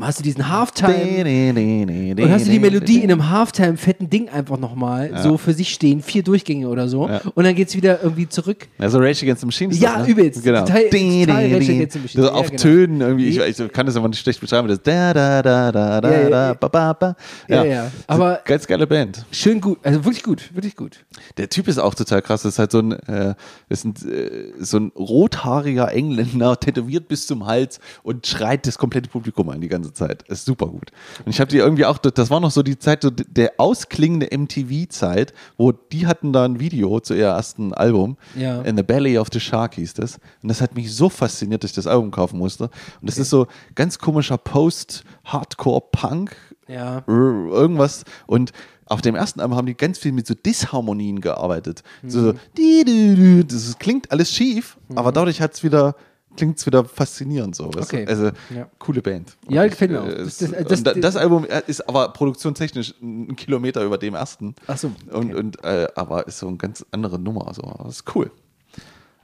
hast 0.00 0.18
du 0.18 0.22
diesen 0.22 0.48
Halftime 0.48 2.14
und 2.20 2.30
hast 2.30 2.46
du 2.46 2.50
die 2.50 2.58
Melodie 2.58 2.98
in 3.02 3.10
einem 3.10 3.30
Halftime 3.30 3.76
fetten 3.76 4.10
Ding 4.10 4.28
einfach 4.28 4.58
nochmal 4.58 5.10
so 5.22 5.36
für 5.38 5.52
sich 5.52 5.72
stehen, 5.72 6.02
vier 6.02 6.22
Durchgänge 6.22 6.68
oder 6.68 6.88
so. 6.88 7.08
Ja. 7.08 7.20
Und 7.34 7.44
dann 7.44 7.54
geht's 7.54 7.74
wieder 7.76 8.02
irgendwie 8.02 8.28
zurück. 8.28 8.68
Ja, 8.78 8.88
so 8.88 8.98
Rage 8.98 9.22
Against 9.24 9.40
the 9.40 9.46
Machine. 9.46 9.72
ist 9.72 9.80
Ja, 9.80 9.98
das, 9.98 10.06
ne? 10.06 10.12
übelst. 10.12 10.42
Genau. 10.42 10.60
Total- 10.60 10.82
total 10.84 11.52
Rage. 11.52 11.72
Against 11.72 11.92
the 11.92 11.98
Machine. 12.00 12.22
So 12.24 12.28
Ja, 12.28 12.34
auf 12.34 12.46
genau. 12.50 12.62
Tönen 12.62 13.00
irgendwie. 13.00 13.26
Ich, 13.28 13.36
Ja. 13.36 13.44
ich 13.46 13.72
kann 13.72 13.86
das 13.86 13.96
aber 13.96 14.08
nicht 14.08 14.20
schlecht 14.20 14.40
beschreiben. 14.40 14.68
Das 14.68 14.82
da, 14.82 15.12
da, 15.14 15.42
da, 15.42 15.72
da, 15.72 16.00
da, 16.00 16.10
Ja, 16.10 16.20
ja, 16.22 16.30
da, 16.30 16.46
ja. 16.48 16.54
ba, 16.54 16.68
ba, 16.68 16.92
ba. 16.92 17.16
Ja, 17.48 17.64
ja. 17.64 17.90
Aber- 18.06 18.40
Ganz 18.44 18.66
geile 18.66 18.86
Band. 18.86 19.24
Schön 19.30 19.60
gut, 19.60 19.78
also 19.82 20.04
wirklich 20.04 20.22
gut, 20.22 20.54
wirklich 20.54 20.76
gut. 20.76 21.04
Der 21.36 21.48
Typ 21.48 21.68
ist 21.68 21.78
auch 21.78 21.94
total 21.94 22.22
krass. 22.22 22.42
Das 22.42 22.54
ist 22.54 22.58
halt 22.58 22.72
so 22.72 22.78
ein, 22.80 22.92
äh, 22.92 23.34
das 23.68 23.84
ist 23.84 23.84
ein, 23.84 23.94
äh, 24.10 24.30
so 24.64 24.78
ein 24.78 24.92
rothaariger 24.96 25.92
Engländer, 25.92 26.58
tätowiert 26.60 27.08
bis 27.08 27.26
zum 27.26 27.46
Hals 27.46 27.80
und 28.02 28.26
schreit 28.26 28.47
das 28.56 28.78
komplette 28.78 29.08
Publikum 29.08 29.48
an 29.50 29.60
die 29.60 29.68
ganze 29.68 29.92
Zeit. 29.92 30.22
Ist 30.28 30.44
super 30.46 30.66
gut. 30.66 30.90
Und 31.24 31.30
ich 31.30 31.40
habe 31.40 31.50
die 31.50 31.58
irgendwie 31.58 31.84
auch, 31.84 31.98
das 31.98 32.30
war 32.30 32.40
noch 32.40 32.50
so 32.50 32.62
die 32.62 32.78
Zeit, 32.78 33.02
so 33.02 33.10
der 33.10 33.52
ausklingende 33.58 34.28
MTV-Zeit, 34.36 35.32
wo 35.56 35.72
die 35.72 36.06
hatten 36.06 36.32
da 36.32 36.44
ein 36.44 36.58
Video 36.60 37.00
zu 37.00 37.14
ihr 37.14 37.26
ersten 37.26 37.74
Album. 37.74 38.16
Ja. 38.36 38.62
In 38.62 38.76
the 38.76 38.82
Belly 38.82 39.18
of 39.18 39.28
the 39.32 39.40
Shark 39.40 39.74
hieß 39.74 39.94
das. 39.94 40.16
Und 40.42 40.48
das 40.48 40.60
hat 40.60 40.74
mich 40.74 40.94
so 40.94 41.08
fasziniert, 41.08 41.62
dass 41.64 41.70
ich 41.72 41.76
das 41.76 41.86
Album 41.86 42.10
kaufen 42.10 42.38
musste. 42.38 42.64
Und 43.00 43.08
das 43.08 43.18
ist 43.18 43.30
so 43.30 43.46
ganz 43.74 43.98
komischer 43.98 44.38
Post-Hardcore-Punk 44.38 46.36
Ja. 46.68 46.98
r- 47.06 47.48
irgendwas 47.52 48.04
und 48.26 48.52
auf 48.86 49.02
dem 49.02 49.14
ersten 49.14 49.40
Album 49.40 49.54
haben 49.56 49.66
die 49.66 49.76
ganz 49.76 49.98
viel 49.98 50.12
mit 50.12 50.26
so 50.26 50.32
Disharmonien 50.34 51.20
gearbeitet. 51.20 51.82
So, 52.06 52.22
so 52.22 52.32
di, 52.56 52.84
di. 52.84 53.44
das 53.46 53.78
klingt 53.78 54.10
alles 54.10 54.32
schief, 54.32 54.78
aber 54.94 55.12
dadurch 55.12 55.42
hat's 55.42 55.62
wieder 55.62 55.94
klingt 56.36 56.58
es 56.58 56.66
wieder 56.66 56.84
faszinierend 56.84 57.56
so. 57.56 57.66
weißt? 57.74 57.92
Okay. 57.92 58.06
Also 58.06 58.30
Ja. 58.54 58.68
coole 58.78 59.02
Band. 59.02 59.36
Ja, 59.48 59.62
Und 59.62 59.70
gefällt 59.70 59.90
mir 59.90 59.98
ich, 59.98 60.02
auch. 60.02 60.08
äh, 60.08 60.24
Das- 60.24 60.38
das- 60.38 60.50
das- 60.50 60.78
und 60.78 60.86
da- 60.86 60.94
das 60.94 61.16
Album 61.16 61.44
äh, 61.46 61.62
ist 61.66 61.88
aber 61.88 62.08
produktionstechnisch 62.12 62.94
ein 63.02 63.34
Kilometer 63.36 63.82
über 63.84 63.98
dem 63.98 64.14
ersten. 64.14 64.54
Ach 64.66 64.78
so, 64.78 64.92
Und, 65.10 65.30
okay. 65.30 65.34
und 65.34 65.64
äh, 65.64 65.88
aber 65.96 66.26
ist 66.28 66.38
so 66.38 66.48
eine 66.48 66.56
ganz 66.56 66.84
andere 66.92 67.18
Nummer. 67.18 67.52
So. 67.54 67.62
Das 67.84 67.96
ist 67.96 68.14
cool. 68.14 68.30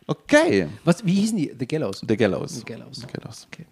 Okay. 0.06 0.68
Was, 0.84 1.04
wie 1.06 1.14
hießen 1.14 1.38
die? 1.38 1.54
The 1.58 1.66
Gallows. 1.66 2.02
The 2.06 2.16
Gallows. 2.16 2.56
The 2.56 2.64
Gallows. 2.64 2.96
The 3.00 3.06
Gallows. 3.06 3.46
Okay. 3.50 3.66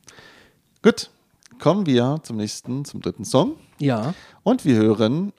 Gut. 0.83 1.11
Kommen 1.59 1.85
wir 1.87 2.19
zum 2.23 2.39
nächsten, 2.39 2.85
zum 2.85 3.03
dritten 3.03 3.25
Song. 3.25 3.57
Ja. 3.79 4.15
Und 4.43 4.65
wir 4.65 4.77
hören 4.77 5.33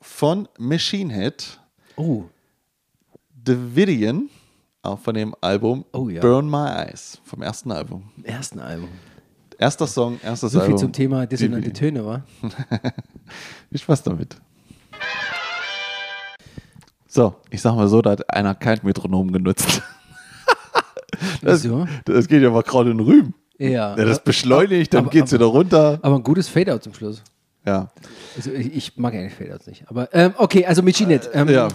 von 0.00 0.48
Machine 0.58 1.12
Head 1.12 1.60
Oh, 1.96 2.24
Davidian, 3.44 4.30
auch 4.82 4.98
von 4.98 5.14
dem 5.14 5.34
Album 5.40 5.84
Oh 5.92 6.08
ja. 6.08 6.20
Burn 6.20 6.48
My 6.50 6.68
Eyes, 6.68 7.20
vom 7.24 7.42
ersten 7.42 7.70
Album. 7.72 8.04
ersten 8.22 8.60
Album. 8.60 8.88
Erster 9.58 9.86
Song, 9.86 10.20
erstes 10.22 10.52
So 10.52 10.58
viel 10.60 10.66
Album. 10.66 10.78
zum 10.78 10.92
Thema 10.92 11.26
dissonante. 11.26 11.72
Töne, 11.72 12.06
wa? 12.06 12.22
Viel 13.70 13.78
Spaß 13.80 14.04
damit. 14.04 14.36
So, 17.08 17.34
ich 17.50 17.60
sag 17.60 17.74
mal 17.74 17.88
so, 17.88 18.00
da 18.02 18.10
hat 18.10 18.32
einer 18.32 18.54
kein 18.54 18.78
Metronom 18.82 19.32
genutzt. 19.32 19.82
Das, 21.42 21.64
Wieso? 21.64 21.86
das 22.04 22.28
geht 22.28 22.42
ja 22.42 22.50
mal 22.50 22.62
gerade 22.62 22.90
in 22.92 23.00
Rüben. 23.00 23.34
Ja. 23.58 23.96
Ja, 23.96 24.04
das 24.04 24.22
beschleunigt, 24.22 24.92
dann 24.94 25.04
Aber- 25.04 25.10
geht's 25.10 25.32
wieder 25.32 25.46
runter. 25.46 25.98
Aber 26.02 26.14
ein 26.16 26.22
gutes 26.22 26.48
Fade-Out 26.48 26.84
zum 26.84 26.94
Schluss. 26.94 27.22
Ja. 27.66 27.88
Also 28.36 28.52
ich, 28.52 28.72
ich 28.74 28.96
mag 28.96 29.14
eigentlich 29.14 29.34
Fade-Outs 29.34 29.66
nicht. 29.66 29.84
Aber 29.88 30.12
ähm, 30.14 30.34
okay, 30.36 30.64
also 30.66 30.82
Michinet. 30.82 31.28
Ähm, 31.32 31.48
ja. 31.48 31.68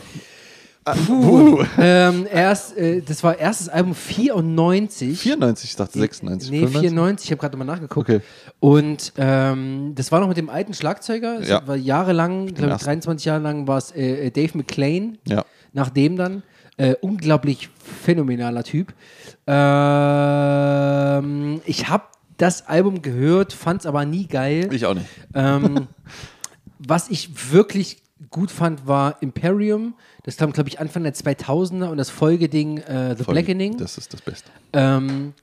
Puh. 0.85 1.63
ähm, 1.79 2.27
erst, 2.31 2.75
äh, 2.77 3.01
das 3.01 3.23
war 3.23 3.37
erstes 3.39 3.69
Album 3.69 3.95
94. 3.95 5.17
94, 5.19 5.69
ich 5.69 5.75
dachte 5.75 5.97
96. 5.99 6.51
Nee, 6.51 6.57
95? 6.59 6.81
94, 6.89 7.25
ich 7.25 7.31
habe 7.31 7.39
gerade 7.39 7.57
nochmal 7.57 7.75
nachgeguckt. 7.75 8.09
Okay. 8.09 8.21
Und 8.59 9.13
ähm, 9.17 9.93
das 9.95 10.11
war 10.11 10.19
noch 10.19 10.27
mit 10.27 10.37
dem 10.37 10.49
alten 10.49 10.73
Schlagzeuger. 10.73 11.39
Es 11.41 11.47
Ja. 11.49 11.65
war 11.67 11.75
jahrelang, 11.75 12.47
glaube 12.47 12.67
ich, 12.67 12.71
ersten. 12.73 12.85
23 12.85 13.25
Jahre 13.25 13.41
lang 13.41 13.67
war 13.67 13.77
es 13.77 13.91
äh, 13.91 14.27
äh, 14.27 14.31
Dave 14.31 14.57
McClain. 14.57 15.17
Ja. 15.27 15.45
nach 15.73 15.89
dem 15.89 16.17
dann. 16.17 16.43
Äh, 16.77 16.95
unglaublich 17.01 17.69
phänomenaler 18.03 18.63
Typ. 18.63 18.93
Ähm, 20.23 21.61
ich 21.65 21.87
habe 21.89 22.05
das 22.37 22.67
Album 22.67 23.01
gehört, 23.01 23.53
fand 23.53 23.81
es 23.81 23.85
aber 23.85 24.05
nie 24.05 24.27
geil. 24.27 24.69
Ich 24.71 24.85
auch 24.85 24.95
nicht. 24.95 25.05
Ähm, 25.35 25.87
was 26.79 27.09
ich 27.09 27.51
wirklich 27.53 27.97
gut 28.31 28.51
fand, 28.51 28.87
war 28.87 29.21
Imperium. 29.21 29.95
Das 30.23 30.37
kam, 30.37 30.51
glaube 30.53 30.69
ich, 30.69 30.79
Anfang 30.79 31.03
der 31.03 31.13
2000er 31.13 31.87
und 31.87 31.97
das 31.97 32.09
Folgeding 32.09 32.77
äh, 32.79 33.15
The 33.17 33.23
Voll- 33.23 33.33
Blackening. 33.33 33.77
Das 33.77 33.97
ist 33.97 34.13
das 34.13 34.21
Beste. 34.21 34.49
ähm, 34.73 35.33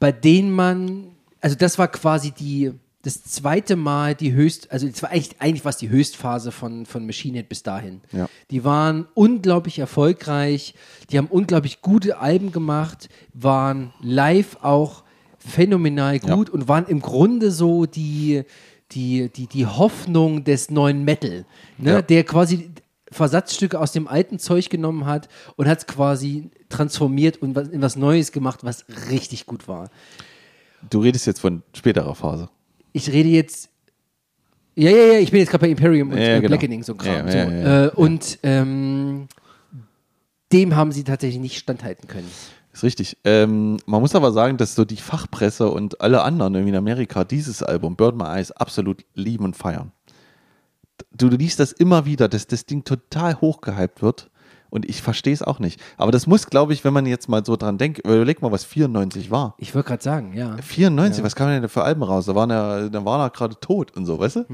bei 0.00 0.12
denen 0.12 0.50
man, 0.50 1.08
also 1.40 1.56
das 1.56 1.78
war 1.78 1.88
quasi 1.88 2.30
die, 2.30 2.72
das 3.02 3.22
zweite 3.24 3.76
Mal 3.76 4.14
die 4.14 4.32
höchst, 4.32 4.70
also 4.72 4.86
es 4.86 5.02
war 5.02 5.10
eigentlich, 5.10 5.40
eigentlich 5.40 5.64
war 5.64 5.70
es 5.70 5.76
die 5.76 5.88
Höchstphase 5.90 6.52
von, 6.52 6.86
von 6.86 7.04
Machine 7.06 7.36
Head 7.38 7.48
bis 7.48 7.62
dahin. 7.62 8.00
Ja. 8.12 8.28
Die 8.50 8.64
waren 8.64 9.06
unglaublich 9.14 9.78
erfolgreich, 9.78 10.74
die 11.10 11.18
haben 11.18 11.26
unglaublich 11.26 11.80
gute 11.82 12.18
Alben 12.18 12.50
gemacht, 12.52 13.08
waren 13.34 13.92
live 14.00 14.56
auch 14.62 15.04
phänomenal 15.38 16.16
Ja. 16.24 16.34
gut 16.34 16.48
und 16.50 16.68
waren 16.68 16.86
im 16.86 17.00
Grunde 17.00 17.50
so 17.50 17.84
die, 17.86 18.44
die, 18.92 19.30
die, 19.30 19.46
die 19.46 19.66
Hoffnung 19.66 20.44
des 20.44 20.70
neuen 20.70 21.04
Metal, 21.04 21.44
ne? 21.78 21.90
Ja. 21.90 22.02
der 22.02 22.24
quasi 22.24 22.70
Versatzstücke 23.10 23.78
aus 23.78 23.92
dem 23.92 24.08
alten 24.08 24.38
Zeug 24.38 24.68
genommen 24.70 25.06
hat 25.06 25.28
und 25.56 25.68
hat 25.68 25.78
es 25.78 25.86
quasi 25.86 26.50
transformiert 26.68 27.40
und 27.40 27.54
was, 27.54 27.68
in 27.68 27.80
was 27.80 27.96
Neues 27.96 28.32
gemacht, 28.32 28.60
was 28.62 28.84
richtig 29.10 29.46
gut 29.46 29.68
war. 29.68 29.90
Du 30.90 31.00
redest 31.00 31.26
jetzt 31.26 31.40
von 31.40 31.62
späterer 31.74 32.14
Phase. 32.14 32.48
Ich 32.92 33.10
rede 33.10 33.28
jetzt. 33.28 33.70
Ja, 34.74 34.90
ja, 34.90 35.12
ja, 35.14 35.18
ich 35.20 35.30
bin 35.30 35.40
jetzt 35.40 35.50
gerade 35.50 35.62
bei 35.62 35.70
Imperium 35.70 36.10
und 36.10 36.18
Ja, 36.18 36.24
ja, 36.24 36.36
genau. 36.36 36.48
Blackening, 36.48 36.82
so 36.82 36.92
ein 36.92 36.98
Kram. 36.98 37.30
So. 37.30 37.38
Äh, 37.38 37.90
und 37.94 38.38
ähm, 38.42 39.28
dem 40.52 40.74
haben 40.74 40.90
sie 40.90 41.04
tatsächlich 41.04 41.40
nicht 41.40 41.58
standhalten 41.58 42.08
können. 42.08 42.30
Ist 42.74 42.82
richtig. 42.82 43.16
Ähm, 43.22 43.76
man 43.86 44.00
muss 44.00 44.16
aber 44.16 44.32
sagen, 44.32 44.56
dass 44.56 44.74
so 44.74 44.84
die 44.84 44.96
Fachpresse 44.96 45.70
und 45.70 46.00
alle 46.00 46.22
anderen 46.22 46.54
irgendwie 46.54 46.72
in 46.72 46.76
Amerika 46.76 47.22
dieses 47.22 47.62
Album, 47.62 47.94
Burn 47.94 48.16
My 48.16 48.24
Eyes, 48.24 48.50
absolut 48.50 49.04
lieben 49.14 49.44
und 49.44 49.56
feiern. 49.56 49.92
Du, 51.12 51.28
du 51.28 51.36
liest 51.36 51.60
das 51.60 51.70
immer 51.70 52.04
wieder, 52.04 52.28
dass 52.28 52.48
das 52.48 52.66
Ding 52.66 52.82
total 52.82 53.40
hochgehypt 53.40 54.02
wird. 54.02 54.28
Und 54.70 54.88
ich 54.88 55.02
verstehe 55.02 55.32
es 55.32 55.40
auch 55.40 55.60
nicht. 55.60 55.80
Aber 55.96 56.10
das 56.10 56.26
muss, 56.26 56.48
glaube 56.48 56.72
ich, 56.72 56.82
wenn 56.82 56.92
man 56.92 57.06
jetzt 57.06 57.28
mal 57.28 57.44
so 57.44 57.54
dran 57.54 57.78
denkt, 57.78 58.00
überleg 58.00 58.42
mal, 58.42 58.50
was 58.50 58.64
94 58.64 59.30
war. 59.30 59.54
Ich 59.58 59.72
wollte 59.72 59.86
gerade 59.86 60.02
sagen, 60.02 60.32
ja. 60.34 60.56
94, 60.56 61.22
was 61.22 61.36
kam 61.36 61.46
denn 61.46 61.62
da 61.62 61.68
für 61.68 61.84
Alben 61.84 62.02
raus? 62.02 62.26
Da 62.26 62.34
waren 62.34 62.50
ja, 62.50 62.88
da 62.88 63.04
war 63.04 63.24
er 63.24 63.30
gerade 63.30 63.54
tot 63.60 63.96
und 63.96 64.04
so, 64.04 64.18
weißt 64.18 64.34
du? 64.34 64.46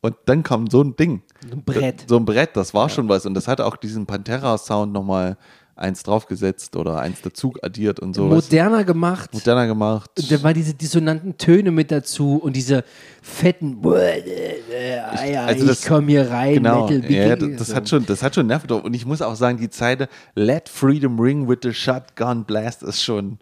Und 0.00 0.16
dann 0.26 0.44
kam 0.44 0.70
so 0.70 0.80
ein 0.80 0.94
Ding. 0.94 1.22
So 1.50 1.56
ein 1.56 1.64
Brett. 1.64 2.04
So 2.06 2.18
ein 2.18 2.24
Brett, 2.24 2.56
das 2.56 2.72
war 2.72 2.88
schon 2.88 3.08
was. 3.08 3.26
Und 3.26 3.34
das 3.34 3.48
hat 3.48 3.60
auch 3.60 3.74
diesen 3.74 4.06
Pantera-Sound 4.06 4.92
nochmal 4.92 5.36
eins 5.76 6.02
draufgesetzt 6.02 6.76
oder 6.76 7.00
eins 7.00 7.20
dazu 7.22 7.52
addiert 7.62 7.98
und 8.00 8.14
so. 8.14 8.26
Moderner 8.26 8.84
gemacht. 8.84 9.32
Moderner 9.34 9.66
gemacht. 9.66 10.10
Und 10.16 10.30
da 10.30 10.42
waren 10.42 10.54
diese 10.54 10.74
dissonanten 10.74 11.36
Töne 11.36 11.70
mit 11.70 11.90
dazu 11.90 12.36
und 12.36 12.54
diese 12.54 12.84
fetten 13.22 13.78
ja, 13.84 15.44
also 15.46 15.62
ich 15.64 15.68
das- 15.70 15.86
komme 15.86 16.08
hier 16.08 16.30
rein, 16.30 16.54
Genau, 16.54 16.88
Metal, 16.88 17.10
ja, 17.10 17.36
das, 17.36 17.48
das 17.58 17.68
so. 17.68 17.74
hat 17.74 17.88
schon, 17.88 18.06
das 18.06 18.22
hat 18.22 18.34
schon 18.34 18.46
Nerven. 18.46 18.70
Und 18.70 18.94
ich 18.94 19.04
muss 19.06 19.20
auch 19.22 19.34
sagen, 19.34 19.58
die 19.58 19.70
Zeile 19.70 20.08
Let 20.34 20.68
Freedom 20.68 21.18
Ring 21.18 21.48
with 21.48 21.58
the 21.62 21.72
Shotgun 21.72 22.44
Blast 22.44 22.82
ist 22.82 23.02
schon, 23.02 23.38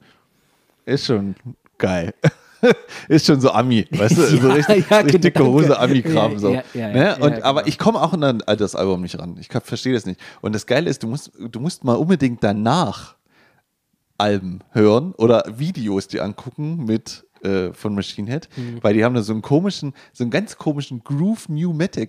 ist 0.87 1.07
schon 1.07 1.35
geil. 1.79 2.15
ist 3.09 3.27
schon 3.27 3.41
so 3.41 3.51
Ami, 3.51 3.87
weißt 3.91 4.17
du? 4.17 4.23
so 4.27 4.37
Ja, 4.49 4.55
richtig, 4.55 4.91
ja, 4.91 4.97
richtig 4.99 5.21
dicke 5.23 5.39
genau, 5.41 5.53
Hose 5.53 5.69
danke. 5.69 5.81
Ami-Kram. 5.83 6.39
So. 6.39 6.51
ne? 6.75 7.17
Und, 7.21 7.33
ja, 7.39 7.45
Aber 7.45 7.61
genau. 7.63 7.69
ich 7.69 7.79
komme 7.79 8.01
auch 8.01 8.13
an 8.13 8.43
das 8.47 8.75
Album 8.75 9.03
nicht 9.03 9.19
ran. 9.19 9.37
Ich 9.41 9.49
verstehe 9.49 9.93
das 9.95 10.07
nicht. 10.07 10.21
Und 10.41 10.55
das 10.55 10.67
Geile 10.67 10.89
ist, 10.89 11.03
du 11.03 11.09
musst, 11.09 11.33
du 11.39 11.61
musst 11.61 11.85
mal 11.85 11.95
unbedingt 11.95 12.43
danach 12.45 13.17
Alben 14.19 14.61
hören 14.71 15.13
oder 15.17 15.45
Videos 15.57 16.07
die 16.09 16.21
angucken 16.21 16.85
mit 16.85 17.25
äh, 17.43 17.73
von 17.73 17.95
Machine 17.95 18.31
Head, 18.31 18.49
Mhm. 18.57 18.79
weil 18.83 18.95
die 18.95 19.05
haben 19.05 19.15
da 19.15 19.23
so 19.23 19.33
einen 19.33 19.43
komischen, 19.43 19.95
so 20.13 20.23
einen 20.23 20.31
ganz 20.31 20.57
komischen 20.57 21.03
Groove 21.03 21.49
New 21.49 21.73
Metal 21.73 22.09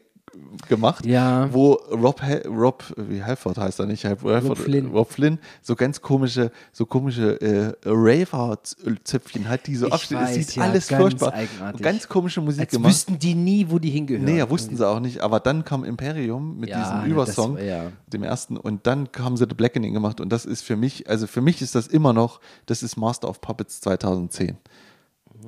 gemacht, 0.67 1.05
Ja. 1.05 1.51
wo 1.53 1.73
Rob, 1.91 2.21
Rob 2.47 2.83
wie 2.97 3.23
Halford 3.23 3.57
heißt 3.57 3.79
er 3.79 3.85
nicht, 3.85 4.03
Half- 4.05 4.23
Halford, 4.23 4.57
Flynn. 4.57 4.87
Rob 4.87 5.11
Flynn, 5.11 5.39
so 5.61 5.75
ganz 5.75 6.01
komische, 6.01 6.51
so 6.71 6.85
komische 6.85 7.39
äh, 7.41 7.73
Raver-Zöpfchen 7.85 9.47
hat, 9.49 9.67
die 9.67 9.75
so 9.75 9.89
abstehen. 9.89 10.19
Es 10.23 10.33
sieht 10.33 10.55
ja, 10.55 10.63
alles 10.63 10.87
ganz 10.87 11.01
furchtbar. 11.01 11.33
eigenartig. 11.33 11.81
Ganz 11.81 12.07
komische 12.07 12.41
Musik 12.41 12.61
Als 12.61 12.71
gemacht. 12.71 12.89
wüssten 12.91 13.19
die 13.19 13.35
nie, 13.35 13.67
wo 13.69 13.79
die 13.79 13.89
hingehören. 13.89 14.25
Nee, 14.25 14.37
ja, 14.37 14.49
wussten 14.49 14.75
sie 14.77 14.87
auch 14.87 14.99
nicht. 14.99 15.19
Aber 15.21 15.39
dann 15.39 15.63
kam 15.65 15.83
Imperium 15.83 16.59
mit 16.59 16.69
Ja, 16.69 16.79
diesem 16.79 16.97
das 17.01 17.07
Übersong, 17.07 17.55
war- 17.55 17.61
ja. 17.63 17.91
dem 18.07 18.23
ersten, 18.23 18.57
und 18.57 18.85
dann 18.87 19.09
haben 19.19 19.37
sie 19.37 19.45
The 19.47 19.55
Blackening 19.55 19.93
gemacht. 19.93 20.19
Und 20.21 20.29
das 20.29 20.45
ist 20.45 20.63
für 20.63 20.75
mich, 20.75 21.09
also 21.09 21.27
für 21.27 21.41
mich 21.41 21.61
ist 21.61 21.75
das 21.75 21.87
immer 21.87 22.13
noch, 22.13 22.39
das 22.65 22.83
ist 22.83 22.97
Master 22.97 23.29
of 23.29 23.41
Puppets 23.41 23.81
2010. 23.81 24.57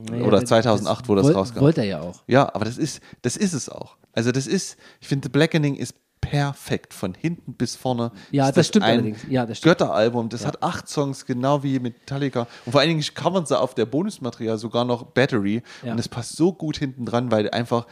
Naja, 0.10 0.26
Oder 0.26 0.46
2008, 0.46 1.08
wo 1.10 1.16
das 1.16 1.26
wollt- 1.26 1.36
rauskam. 1.36 1.60
Wollte 1.62 1.82
er 1.82 1.88
ja 1.88 2.02
auch. 2.02 2.24
Ja, 2.28 2.54
aber 2.54 2.66
das 2.66 2.78
ist, 2.78 3.02
das 3.22 3.38
ist 3.38 3.54
es 3.54 3.70
auch. 3.70 3.98
Also 4.14 4.32
das 4.32 4.48
ist, 4.48 4.78
ich 5.02 5.08
finde, 5.08 5.26
The 5.28 5.30
Blackening 5.30 5.76
ist 5.76 5.96
perfekt 6.22 6.94
von 6.94 7.14
hinten 7.14 7.54
bis 7.54 7.76
vorne. 7.76 8.12
Ja, 8.32 8.48
ist 8.50 8.58
das 8.58 8.68
stimmt 8.68 8.86
allerdings. 8.86 9.20
Ja, 9.30 9.46
das 9.46 9.60
stimmt. 9.60 9.78
Götteralbum. 9.78 10.30
Das 10.30 10.46
hat 10.46 10.64
acht 10.64 10.88
Songs, 10.90 11.26
genau 11.26 11.62
wie 11.62 11.80
Metallica. 11.80 12.48
Und 12.66 12.72
vor 12.72 12.82
allen 12.82 12.90
Dingen 12.90 13.04
covern 13.14 13.46
sie 13.46 13.60
auf 13.60 13.76
der 13.76 13.86
Bonusmaterial 13.86 14.58
sogar 14.58 14.86
noch 14.86 15.04
Battery. 15.04 15.62
Ja. 15.84 15.92
Und 15.92 16.00
es 16.00 16.10
passt 16.10 16.36
so 16.36 16.52
gut 16.52 16.78
hinten 16.78 17.06
dran, 17.06 17.30
weil 17.32 17.50
einfach 17.52 17.86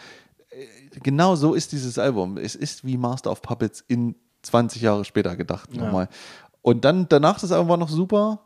äh, 0.50 1.00
genau 1.02 1.36
so 1.36 1.54
ist 1.54 1.74
dieses 1.74 2.00
Album. 2.00 2.38
Es 2.38 2.56
ist 2.56 2.84
wie 2.86 2.98
Master 2.98 3.30
of 3.32 3.42
Puppets 3.44 3.84
in 3.88 4.16
20 4.42 4.82
Jahre 4.82 5.06
später 5.06 5.36
gedacht 5.36 5.74
nochmal. 5.76 6.10
Und 6.64 6.86
dann 6.86 7.08
danach 7.10 7.40
das 7.40 7.52
Album 7.52 7.68
war 7.70 7.78
noch 7.78 7.90
super. 7.90 8.40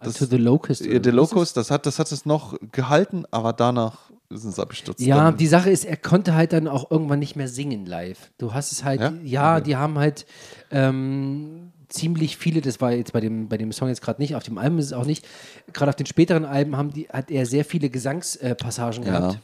Das, 0.00 0.14
To 0.14 0.26
the 0.26 0.36
Locust. 0.36 0.82
äh, 0.86 0.90
oder 0.96 1.04
The 1.04 1.10
Locust, 1.10 1.56
das 1.56 1.70
hat, 1.70 1.84
das 1.86 1.98
hat 1.98 2.10
es 2.12 2.24
noch 2.24 2.56
gehalten, 2.72 3.24
aber 3.30 3.52
danach 3.52 4.10
sind 4.30 4.50
es 4.50 4.58
abgestürzt. 4.58 5.00
Ja, 5.00 5.16
Dann- 5.16 5.36
die 5.36 5.46
Sache 5.46 5.70
ist, 5.70 5.84
er 5.84 5.96
konnte 5.96 6.34
halt 6.34 6.52
dann 6.52 6.68
auch 6.68 6.90
irgendwann 6.90 7.18
nicht 7.18 7.34
mehr 7.34 7.48
singen 7.48 7.86
live. 7.86 8.30
Du 8.38 8.54
hast 8.54 8.70
es 8.72 8.84
halt, 8.84 9.00
Ja? 9.00 9.12
ja, 9.24 9.60
die 9.60 9.76
haben 9.76 9.98
halt 9.98 10.26
ähm, 10.70 11.72
ziemlich 11.88 12.36
viele, 12.36 12.60
das 12.60 12.80
war 12.80 12.92
jetzt 12.92 13.12
bei 13.12 13.20
dem, 13.20 13.48
bei 13.48 13.56
dem 13.56 13.72
Song 13.72 13.88
jetzt 13.88 14.02
gerade 14.02 14.20
nicht, 14.20 14.34
auf 14.36 14.42
dem 14.42 14.58
Album 14.58 14.78
ist 14.78 14.86
es 14.86 14.92
auch 14.92 15.06
nicht, 15.06 15.26
gerade 15.72 15.88
auf 15.90 15.96
den 15.96 16.06
späteren 16.06 16.44
Alben 16.44 16.76
haben 16.76 16.92
die, 16.92 17.08
hat 17.08 17.30
er 17.30 17.46
sehr 17.46 17.64
viele 17.64 17.88
Gesangspassagen 17.90 19.04
Ja. 19.04 19.18
gehabt. 19.20 19.38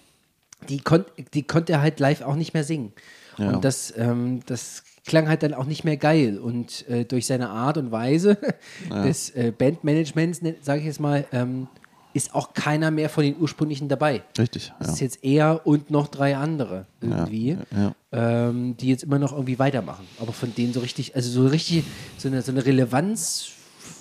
Die, 0.69 0.79
kon 0.81 1.05
die 1.35 1.43
konnte 1.43 1.73
er 1.73 1.81
halt 1.83 2.01
live 2.01 2.23
auch 2.23 2.37
nicht 2.37 2.55
mehr 2.55 2.65
singen. 2.65 2.93
Ja. 3.39 3.51
Und 3.51 3.65
das, 3.65 3.93
ähm, 3.97 4.41
das 4.47 4.83
klang 5.07 5.29
halt 5.29 5.43
dann 5.43 5.55
auch 5.55 5.67
nicht 5.67 5.85
mehr 5.85 5.97
geil. 5.97 6.39
Und 6.39 6.89
äh, 6.89 7.05
durch 7.05 7.27
seine 7.27 7.51
Art 7.51 7.77
und 7.79 7.91
Weise 7.93 8.39
des 9.05 9.31
äh, 9.31 9.53
Bandmanagements, 9.57 10.41
sage 10.63 10.81
ich 10.81 10.87
jetzt 10.87 11.01
mal, 11.01 11.25
ähm, 11.33 11.69
ist 12.15 12.33
auch 12.35 12.55
keiner 12.55 12.93
mehr 12.93 13.09
von 13.09 13.25
den 13.25 13.37
ursprünglichen 13.41 13.89
dabei. 13.89 14.23
Richtig, 14.39 14.73
Das 14.79 14.87
ja. 14.89 14.93
ist 14.95 15.01
jetzt 15.01 15.25
er 15.25 15.67
und 15.67 15.91
noch 15.91 16.07
drei 16.07 16.37
andere 16.37 16.87
irgendwie, 17.01 17.59
ja. 17.77 17.95
Ähm, 18.13 18.77
die 18.77 18.89
jetzt 18.89 19.03
immer 19.03 19.19
noch 19.19 19.33
irgendwie 19.33 19.59
weitermachen. 19.59 20.07
Aber 20.21 20.33
von 20.33 20.55
denen 20.55 20.73
so 20.73 20.79
richtig, 20.81 21.17
also 21.17 21.29
so 21.29 21.49
richtig, 21.49 21.83
so 22.17 22.29
eine, 22.29 22.41
so 22.43 22.53
eine 22.53 22.65
Relevanz 22.65 23.49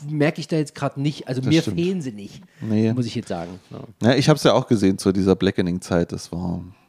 merke 0.07 0.39
ich 0.39 0.47
da 0.47 0.57
jetzt 0.57 0.75
gerade 0.75 1.01
nicht. 1.01 1.27
Also 1.27 1.41
mir 1.41 1.61
stimmt. 1.63 1.79
fehlen 1.79 2.01
sie 2.03 2.11
nicht, 2.11 2.41
Nee. 2.61 2.93
muss 2.93 3.07
ich 3.07 3.15
jetzt 3.15 3.29
sagen. 3.29 3.59
Ja. 3.71 4.09
Ja, 4.09 4.15
ich 4.15 4.29
habe 4.29 4.37
es 4.37 4.43
ja 4.43 4.53
auch 4.53 4.67
gesehen 4.67 4.99
zu 4.99 5.11
dieser 5.11 5.35
Blackening-Zeit. 5.35 6.11
Das 6.11 6.31
war 6.31 6.61
Das 6.61 6.82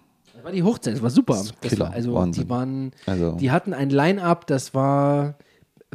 war 0.44 0.52
die 0.52 0.62
Hochzeit, 0.62 0.94
das 0.94 1.02
war 1.02 1.10
super. 1.10 1.42
Das 1.62 1.78
war, 1.78 1.92
also 1.92 2.14
Wahnsinn. 2.14 2.44
die 2.44 2.50
waren, 2.50 2.90
Also- 3.06 3.32
die 3.32 3.50
hatten 3.50 3.72
ein 3.72 3.90
Line-Up, 3.90 4.46
das 4.46 4.74
war 4.74 5.34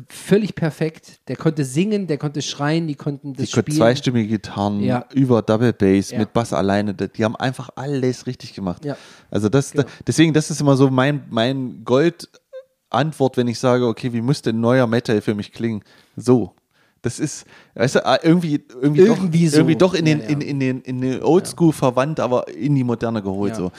völlig 0.08 0.56
perfekt. 0.56 1.20
Der 1.27 1.36
konnte 1.36 1.65
singen, 1.65 2.08
der 2.08 2.18
konnte 2.18 2.41
schreien, 2.41 2.88
die 2.88 2.96
konnten 2.96 3.34
das 3.34 3.46
die 3.48 3.51
spielen. 3.51 3.77
zweistimmige 3.77 4.29
Gitarren 4.29 4.79
Ja. 4.82 5.06
über 5.13 5.41
Double 5.41 5.74
Bass 5.74 6.12
Ja. 6.12 6.20
mit 6.20 6.32
Bass 6.32 6.53
alleine. 6.53 6.94
Die 6.94 7.24
haben 7.25 7.36
einfach 7.36 7.70
alles 7.75 8.25
richtig 8.25 8.53
gemacht. 8.53 8.86
Ja. 8.86 8.96
Also 9.29 9.50
das, 9.50 9.72
Genau. 9.74 9.84
deswegen, 10.08 10.34
das 10.34 10.50
ist 10.51 10.62
immer 10.62 10.77
so 10.77 10.89
mein, 10.89 11.24
mein 11.29 11.84
Gold-Antwort, 11.84 13.38
wenn 13.38 13.48
ich 13.50 13.60
sage, 13.60 13.86
okay, 13.88 14.13
wie 14.13 14.22
müsste 14.22 14.51
ein 14.51 14.62
neuer 14.62 14.88
Metal 14.88 15.20
für 15.22 15.36
mich 15.36 15.51
klingen? 15.51 15.84
So. 16.15 16.53
Das 17.01 17.18
ist, 17.18 17.46
weißt 17.75 17.96
du, 17.96 18.06
ah, 18.06 18.20
irgendwie, 18.24 18.62
irgendwie, 18.82 19.01
Irgendwie 19.03 19.46
doch, 19.46 19.51
so. 19.51 19.58
irgendwie 19.60 19.75
doch 19.77 19.94
in 19.94 20.03
den, 20.03 20.20
in, 20.20 20.41
in 20.41 20.60
den, 20.60 20.82
in 20.82 21.00
den 21.00 21.24
Oldschool 21.24 21.72
verwandt, 21.72 22.20
aber 22.20 22.50
in 22.50 22.75
die 22.75 22.84
Moderne 22.84 23.22
geholt. 23.22 23.56
So. 23.56 23.72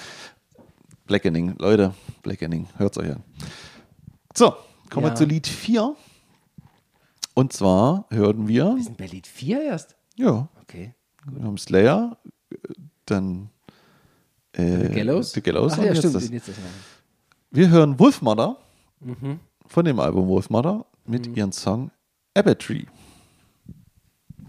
Blackening, 1.14 1.56
Leute, 1.58 1.92
Blackening, 2.22 2.68
hört's 2.76 2.96
euch 2.96 3.10
an. 3.10 3.24
So, 4.32 4.54
kommen 4.90 5.06
Ja. 5.06 5.10
wir 5.10 5.16
zu 5.16 5.24
Lied 5.24 5.48
4. 5.48 5.96
Und 7.34 7.52
zwar 7.52 8.06
hören 8.10 8.46
wir, 8.46 8.76
Wir 8.76 8.82
sind 8.84 8.96
bei 8.96 9.06
Lied 9.06 9.26
4 9.26 9.60
erst? 9.60 9.96
ja, 10.14 10.48
Okay. 10.62 10.94
wir 11.28 11.42
haben 11.42 11.58
Slayer, 11.58 12.16
dann 13.06 13.50
äh, 14.52 14.86
The 14.86 14.94
Gallows? 14.94 15.32
The 15.32 15.40
Gallows 15.42 15.72
Ach 15.72 15.82
ja, 15.82 15.96
stimmt. 15.96 16.14
das. 16.14 16.30
jetzt. 16.30 16.50
Wir 17.50 17.68
hören 17.70 17.98
Wolfmother 17.98 18.58
Mhm. 19.00 19.40
von 19.66 19.84
dem 19.84 19.98
Album 19.98 20.28
Wolfmother 20.28 20.86
mit 21.06 21.26
ihrem 21.36 21.50
Song 21.50 21.90
Apple 22.34 22.56
Tree. 22.56 22.84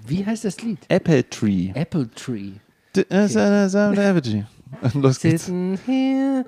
Wie 0.06 0.24
heißt 0.24 0.46
das 0.46 0.62
Lied? 0.62 0.78
Apple 0.90 1.28
Tree. 1.28 1.72
Apple 1.74 2.08
Tree. 2.12 2.52
Sa- 2.94 3.92
Apple 3.94 4.22
Tree. 4.22 4.44
Los 4.94 5.20
geht's. 5.20 5.46
Sitting 5.46 5.78
here. 5.86 6.46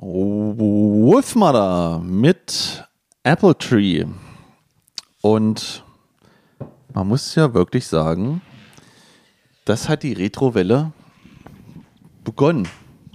Wolfmother 0.00 2.00
mit 2.04 2.84
Apple 3.22 3.56
Tree. 3.56 4.04
Und 5.22 5.84
man 6.94 7.08
muss 7.08 7.34
ja 7.34 7.52
wirklich 7.52 7.86
sagen, 7.86 8.40
das 9.64 9.88
hat 9.88 10.02
die 10.02 10.12
Retrowelle 10.14 10.92
begonnen. 12.24 12.66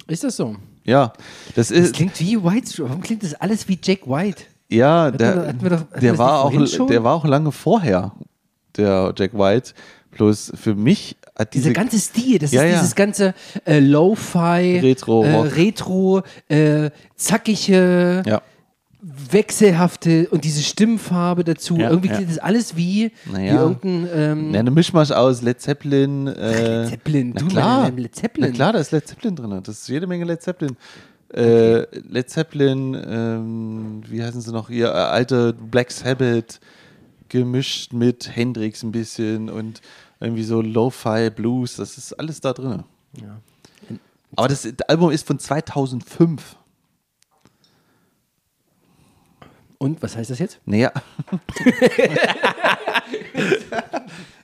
Ist 0.08 0.24
das 0.24 0.38
so? 0.38 0.56
Ja, 0.84 1.14
das 1.56 1.70
Das 1.70 1.78
ist. 1.78 1.96
klingt 1.96 2.20
wie 2.20 2.42
White 2.44 2.68
Stripes. 2.68 2.90
Warum 2.90 3.02
klingt 3.02 3.24
das 3.24 3.34
alles 3.36 3.68
wie 3.68 3.80
Jack 3.82 4.08
White? 4.08 4.44
Ja, 4.70 5.10
der, 5.12 5.36
doch- 5.36 5.48
hatten 5.48 5.62
wir 5.64 5.70
doch- 5.72 5.80
hatten 5.80 5.94
wir 5.94 6.00
der, 6.02 6.12
das 6.12 6.20
war 6.20 6.44
auch, 6.44 6.88
der 6.88 7.04
war 7.04 7.14
auch 7.16 7.26
lange 7.26 7.52
vorher, 7.52 8.12
der 8.78 9.14
Jack 9.18 9.34
White. 9.34 9.74
Bloß 10.16 10.54
für 10.56 10.74
mich 10.76 11.16
hat 11.38 11.54
diese. 11.54 11.66
Dieser 11.70 11.74
ganze 11.74 12.00
Stil, 12.00 12.40
das 12.40 12.52
Ja, 12.52 12.64
ist 12.64 12.70
ja. 12.72 12.80
dieses 12.80 12.96
ganze 12.96 13.34
äh, 13.66 13.80
Lo-Fi, 13.80 14.80
Retro, 14.82 15.24
äh. 15.24 15.36
Retro, 15.50 16.24
äh, 16.48 16.90
zackige, 17.16 18.24
ja, 18.26 18.42
wechselhafte 19.30 20.28
und 20.32 20.44
diese 20.44 20.64
Stimmfarbe 20.64 21.44
dazu. 21.44 21.78
Irgendwie 21.78 22.08
klingt 22.10 22.30
das 22.30 22.40
alles 22.40 22.76
wie, 22.76 23.12
Naja. 23.32 23.54
wie 23.54 23.58
irgendein 23.58 24.08
ähm, 24.16 24.54
ja, 24.54 24.60
eine 24.62 24.72
Mischmasch 24.72 25.12
aus 25.12 25.42
Led 25.42 25.62
Zeppelin. 25.62 26.28
Äh, 26.28 26.80
Led 26.84 26.90
Zeppelin. 26.90 27.32
Na 27.36 27.42
Du, 27.42 27.48
klar, 27.48 27.92
Led 27.92 28.16
Zeppelin. 28.16 28.50
Na 28.50 28.56
klar, 28.56 28.74
da 28.74 28.80
ist 28.80 28.92
Led 28.92 29.08
Zeppelin 29.08 29.36
drin. 29.36 29.60
Das 29.64 29.80
ist 29.82 29.90
jede 29.90 30.08
Menge 30.08 30.26
Led 30.26 30.42
Zeppelin. 30.42 30.76
Äh, 31.34 31.86
Led 32.10 32.30
Zeppelin, 32.30 32.96
ähm, 33.08 34.02
wie 34.08 34.24
heißen 34.24 34.42
sie 34.42 34.52
noch? 34.52 34.70
Ihr 34.70 34.88
äh, 34.88 34.92
alte 34.92 35.54
Black 35.54 35.92
Sabbath 35.92 36.60
gemischt 37.30 37.92
mit 37.92 38.36
Hendrix 38.36 38.84
ein 38.84 38.92
bisschen 38.92 39.50
und 39.50 39.82
irgendwie 40.20 40.44
so 40.44 40.62
Lo-Fi 40.62 41.30
Blues. 41.30 41.76
Das 41.76 41.98
ist 41.98 42.14
alles 42.14 42.42
da 42.42 42.54
drin. 42.54 42.84
Ja. 43.22 43.40
Aber 44.36 44.48
das, 44.48 44.64
das 44.64 44.90
Album 44.90 45.12
ist 45.12 45.26
von 45.26 45.40
2005. 45.40 46.58
Und 49.78 50.02
was 50.02 50.16
heißt 50.16 50.32
das 50.32 50.40
jetzt? 50.40 50.60
Naja. 50.66 50.92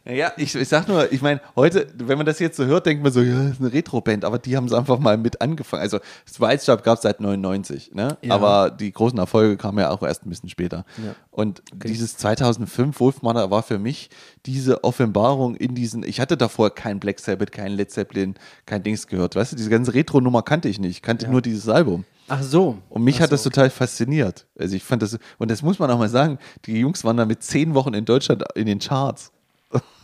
naja, 0.03 0.31
ich, 0.38 0.55
ich 0.55 0.67
sag 0.67 0.88
nur, 0.88 1.12
ich 1.12 1.22
meine, 1.22 1.41
heute, 1.55 1.88
wenn 1.96 2.17
man 2.17 2.25
das 2.25 2.39
jetzt 2.39 2.58
so 2.58 2.65
hört, 2.65 2.88
denkt 2.88 3.03
man 3.03 3.12
so, 3.12 3.22
ja, 3.22 3.43
das 3.43 3.53
ist 3.53 3.62
eine 3.62 3.72
Retro-Band, 3.72 4.25
aber 4.25 4.39
die 4.39 4.58
haben 4.58 4.65
es 4.65 4.74
einfach 4.74 4.98
mal 4.98 5.15
mit 5.15 5.41
angefangen. 5.41 5.84
Also, 5.84 6.00
Strap 6.25 6.84
gab 6.84 6.98
es 6.98 7.03
seit 7.03 7.20
99, 7.20 7.93
ne? 7.93 8.17
Ja. 8.22 8.34
aber 8.34 8.72
die 8.72 8.91
großen 8.91 9.20
Erfolge 9.20 9.58
kamen 9.58 9.77
ja 9.77 9.91
auch 9.91 10.01
erst 10.01 10.25
ein 10.25 10.29
bisschen 10.29 10.50
später. 10.50 10.86
Ja. 10.98 11.15
Und 11.29 11.62
dieses 11.72 12.17
2005 12.17 13.00
Wolfmother 13.00 13.51
war 13.51 13.62
für 13.62 13.77
mich 13.77 14.10
diese 14.48 14.84
Offenbarung 14.84 15.55
in 15.55 15.75
diesen, 15.75 16.03
ich 16.03 16.20
hatte 16.20 16.36
davor 16.36 16.74
kein 16.74 17.00
Black 17.00 17.20
Sabbath, 17.20 17.51
kein 17.51 17.74
Led 17.74 17.91
Zeppelin, 17.91 18.36
kein 18.65 18.81
Dings 18.81 19.05
gehört, 19.05 19.36
weißt 19.36 19.51
du, 19.51 19.55
diese 19.55 19.70
ganze 19.70 19.93
Retro-Nummer 19.93 20.41
kannte 20.41 20.67
ich 20.67 20.79
nicht, 20.79 20.91
ich 20.91 21.01
kannte 21.03 21.29
nur 21.29 21.41
dieses 21.41 21.70
Album. 21.70 22.05
Ach 22.27 22.41
so. 22.41 22.77
Und 22.89 23.03
mich 23.03 23.17
Ach 23.17 23.22
hat 23.22 23.29
so, 23.29 23.36
das 23.36 23.43
total 23.43 23.70
fasziniert. 23.70 24.48
Also 24.58 24.75
ich 24.75 24.84
fand 24.84 25.01
das, 25.01 25.20
und 25.38 25.51
das 25.51 25.62
muss 25.62 25.79
man 25.79 25.91
auch 25.91 26.00
mal 26.00 26.10
sagen, 26.10 26.39
die 26.65 26.79
Jungs 26.79 27.03
waren 27.03 27.17
da 27.17 27.25
mit 27.25 27.43
zehn 27.43 27.74
Wochen 27.74 27.93
in 27.93 28.05
Deutschland 28.05 28.43
in 28.55 28.65
den 28.65 28.79
Charts. 28.79 29.31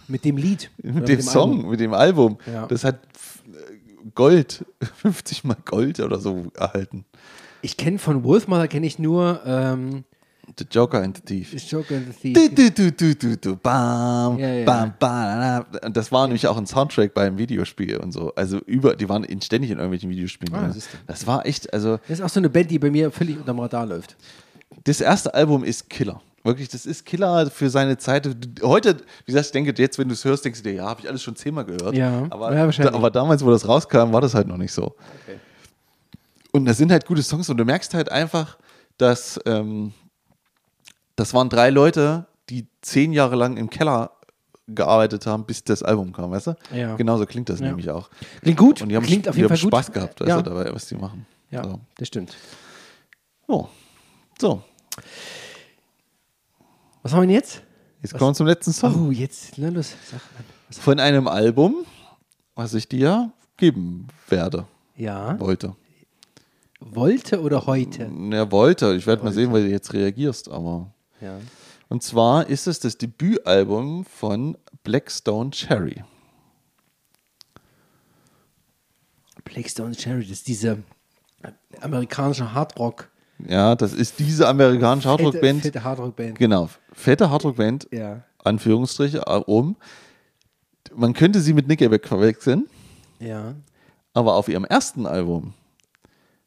Mit 0.08 0.24
dem 0.26 0.38
Lied. 0.38 0.70
Mit 0.82 1.08
dem 1.08 1.22
Song, 1.22 1.52
Album. 1.58 1.70
mit 1.72 1.80
dem 1.80 1.94
Album. 1.94 2.38
Ja. 2.52 2.66
Das 2.68 2.84
hat 2.84 3.00
f- 3.16 3.44
Gold, 4.16 4.66
50 5.02 5.44
mal 5.44 5.58
Gold 5.66 6.00
oder 6.00 6.20
so 6.20 6.46
erhalten. 6.56 7.06
Ich 7.62 7.76
kenne 7.78 8.00
von 8.00 8.24
Wolfmother 8.24 8.68
kenne 8.68 8.86
ich 8.88 9.00
nur 9.00 9.42
ähm, 9.46 10.04
The 10.58 10.66
Joker 10.72 11.02
and 11.04 11.18
the 11.18 11.24
Thief. 11.44 11.54
Joker 11.70 11.98
and 11.98 12.06
the 12.14 12.34
Thief. 12.34 12.56
du, 12.56 12.72
du, 12.72 12.92
du, 12.92 13.16
du, 13.16 13.36
du, 13.38 13.56
bam, 13.58 14.38
Ja, 14.40 14.48
ja. 14.54 14.66
bam, 14.66 14.94
bam. 14.98 15.66
Das 15.92 16.10
war 16.12 16.26
nämlich 16.28 16.48
auch 16.48 16.56
ein 16.58 16.66
Soundtrack 16.66 17.14
beim 17.14 17.38
Videospiel 17.38 17.98
und 17.98 18.14
so. 18.14 18.34
Also 18.36 18.60
über, 18.60 18.96
die 18.96 19.10
waren 19.10 19.26
in, 19.26 19.42
ständig 19.42 19.72
in 19.72 19.78
irgendwelchen 19.78 20.10
Videospielen. 20.10 20.56
Ah, 20.56 20.70
du. 20.74 20.80
das 21.06 21.28
war 21.28 21.46
echt, 21.46 21.74
also 21.74 21.98
Das 22.08 22.20
ist 22.20 22.22
auch 22.22 22.30
so 22.30 22.40
eine 22.40 22.50
Band, 22.50 22.72
die 22.72 22.80
bei 22.80 22.90
mir 22.90 23.12
völlig 23.12 23.38
unterm 23.38 23.60
Radar 23.60 23.86
läuft. 23.86 24.16
das 24.86 25.02
erste 25.02 25.34
Album 25.34 25.66
ist 25.66 25.90
Killer. 25.90 26.22
Wirklich, 26.48 26.70
das 26.70 26.86
ist 26.86 27.06
Killer 27.06 27.50
für 27.52 27.70
seine 27.70 27.98
Zeit. 27.98 28.28
Heute, 28.64 28.98
wie 29.26 29.32
gesagt, 29.34 29.48
ich 29.48 29.52
denke, 29.52 29.74
jetzt, 29.78 30.00
wenn 30.00 30.08
du 30.08 30.14
es 30.14 30.24
hörst, 30.24 30.46
denkst 30.46 30.64
du 30.64 30.70
dir, 30.70 30.76
ja, 30.76 30.86
habe 30.88 31.02
ich 31.02 31.08
alles 31.10 31.22
schon 31.22 31.36
zehnmal 31.36 31.66
gehört. 31.66 31.94
Ja, 31.96 32.26
aber, 32.30 32.56
ja, 32.56 32.66
wahrscheinlich. 32.66 32.96
aber 32.96 33.12
damals, 33.12 33.44
wo 33.44 33.52
das 33.52 33.68
rauskam, 33.68 34.14
war 34.14 34.22
das 34.22 34.34
halt 34.34 34.48
noch 34.48 34.58
nicht 34.58 34.72
so. 34.72 34.96
Und 36.54 36.66
da 36.66 36.74
sind 36.74 36.92
halt 36.92 37.06
gute 37.06 37.22
Songs 37.22 37.50
und 37.50 37.58
du 37.58 37.66
merkst 37.66 37.94
halt 37.94 38.10
einfach, 38.12 38.58
dass 38.98 39.40
ähm, 39.46 39.94
das 41.18 41.34
waren 41.34 41.50
drei 41.50 41.70
Leute, 41.70 42.26
die 42.50 42.68
zehn 42.82 43.12
Jahre 43.12 43.36
lang 43.36 43.58
im 43.58 43.70
Keller 43.70 44.12
gearbeitet 44.68 45.26
haben, 45.26 45.46
bis 45.46 45.64
das 45.66 45.84
Album 45.84 46.14
kam, 46.14 46.32
weißt 46.32 46.48
du? 46.48 46.56
Ja. 46.74 46.96
Genauso 46.96 47.26
klingt 47.26 47.50
das 47.50 47.60
Ja. 47.60 47.68
nämlich 47.68 47.90
auch. 47.90 48.10
Klingt 48.42 48.58
gut. 48.58 48.82
Und 48.82 48.90
die 48.90 48.96
haben, 48.96 49.04
Klingt 49.06 49.28
auf 49.28 49.36
die 49.36 49.42
jeden 49.42 49.52
haben 49.52 49.58
Fall 49.58 49.64
gut. 49.70 49.74
Spaß 49.74 49.92
gehabt, 49.92 50.22
weißt 50.22 50.30
ja. 50.30 50.42
du, 50.42 50.50
dabei, 50.50 50.74
was 50.74 50.88
die 50.88 50.96
machen. 50.96 51.26
Ja, 51.52 51.64
So. 51.64 51.80
das 51.98 52.08
stimmt. 52.08 52.36
Oh. 53.48 53.68
so, 54.42 54.62
Was 57.08 57.14
haben 57.14 57.22
wir 57.22 57.28
denn 57.28 57.36
jetzt? 57.36 57.62
jetzt 58.02 58.18
kommen 58.18 58.32
wir 58.32 58.36
zum 58.36 58.48
letzten 58.48 58.74
Song. 58.74 59.08
Oh, 59.08 59.12
jetzt, 59.12 59.58
na 59.58 59.70
los, 59.70 59.94
sag 60.12 60.20
an. 60.38 60.44
Was- 60.68 60.78
Von 60.78 61.00
einem 61.00 61.30
Album, 61.30 61.86
was 62.54 62.74
ich 62.74 62.90
dir 62.90 63.32
geben 63.56 64.08
werde, 64.28 64.66
Ja, 64.98 65.40
wollte. 65.40 65.74
wollte 66.82 67.42
oder 67.42 67.66
heute? 67.66 68.12
Er 68.32 68.52
wollte, 68.52 68.94
ich 68.96 69.08
werde 69.08 69.24
mal 69.24 69.32
sehen, 69.32 69.54
weil 69.54 69.64
du 69.64 69.70
jetzt 69.70 69.94
reagierst, 69.94 70.50
aber. 70.50 70.92
Ja. 71.22 71.40
Und 71.88 72.04
zwar 72.04 72.46
ist 72.48 72.68
es 72.68 72.82
das 72.82 72.98
Debütalbum 72.98 74.04
von 74.04 74.58
Blackstone 74.84 75.52
Cherry. 75.52 76.04
Blackstone 79.46 79.96
Cherry, 79.96 80.24
das 80.24 80.32
ist 80.40 80.48
diese 80.50 80.84
amerikanische 81.80 82.54
Hardrock. 82.54 83.10
Ja, 83.48 83.76
das 83.76 83.94
ist 83.94 84.18
diese 84.20 84.48
amerikanische 84.48 85.08
Hardrock-Band. 85.10 85.64
Hardrock-Band. 85.84 86.40
Genau, 86.40 86.70
fette 86.98 87.30
Hardrock-Band, 87.30 87.88
Ja. 87.92 88.24
Anführungsstriche, 88.44 89.24
äh, 89.26 89.42
um. 89.46 89.76
Man 90.96 91.14
könnte 91.14 91.42
sie 91.42 91.54
mit 91.54 91.68
Nickelback 91.68 92.08
verwechseln, 92.08 92.68
Ja. 93.20 93.56
aber 94.14 94.36
auf 94.36 94.48
ihrem 94.48 94.66
ersten 94.66 95.06
Album 95.06 95.54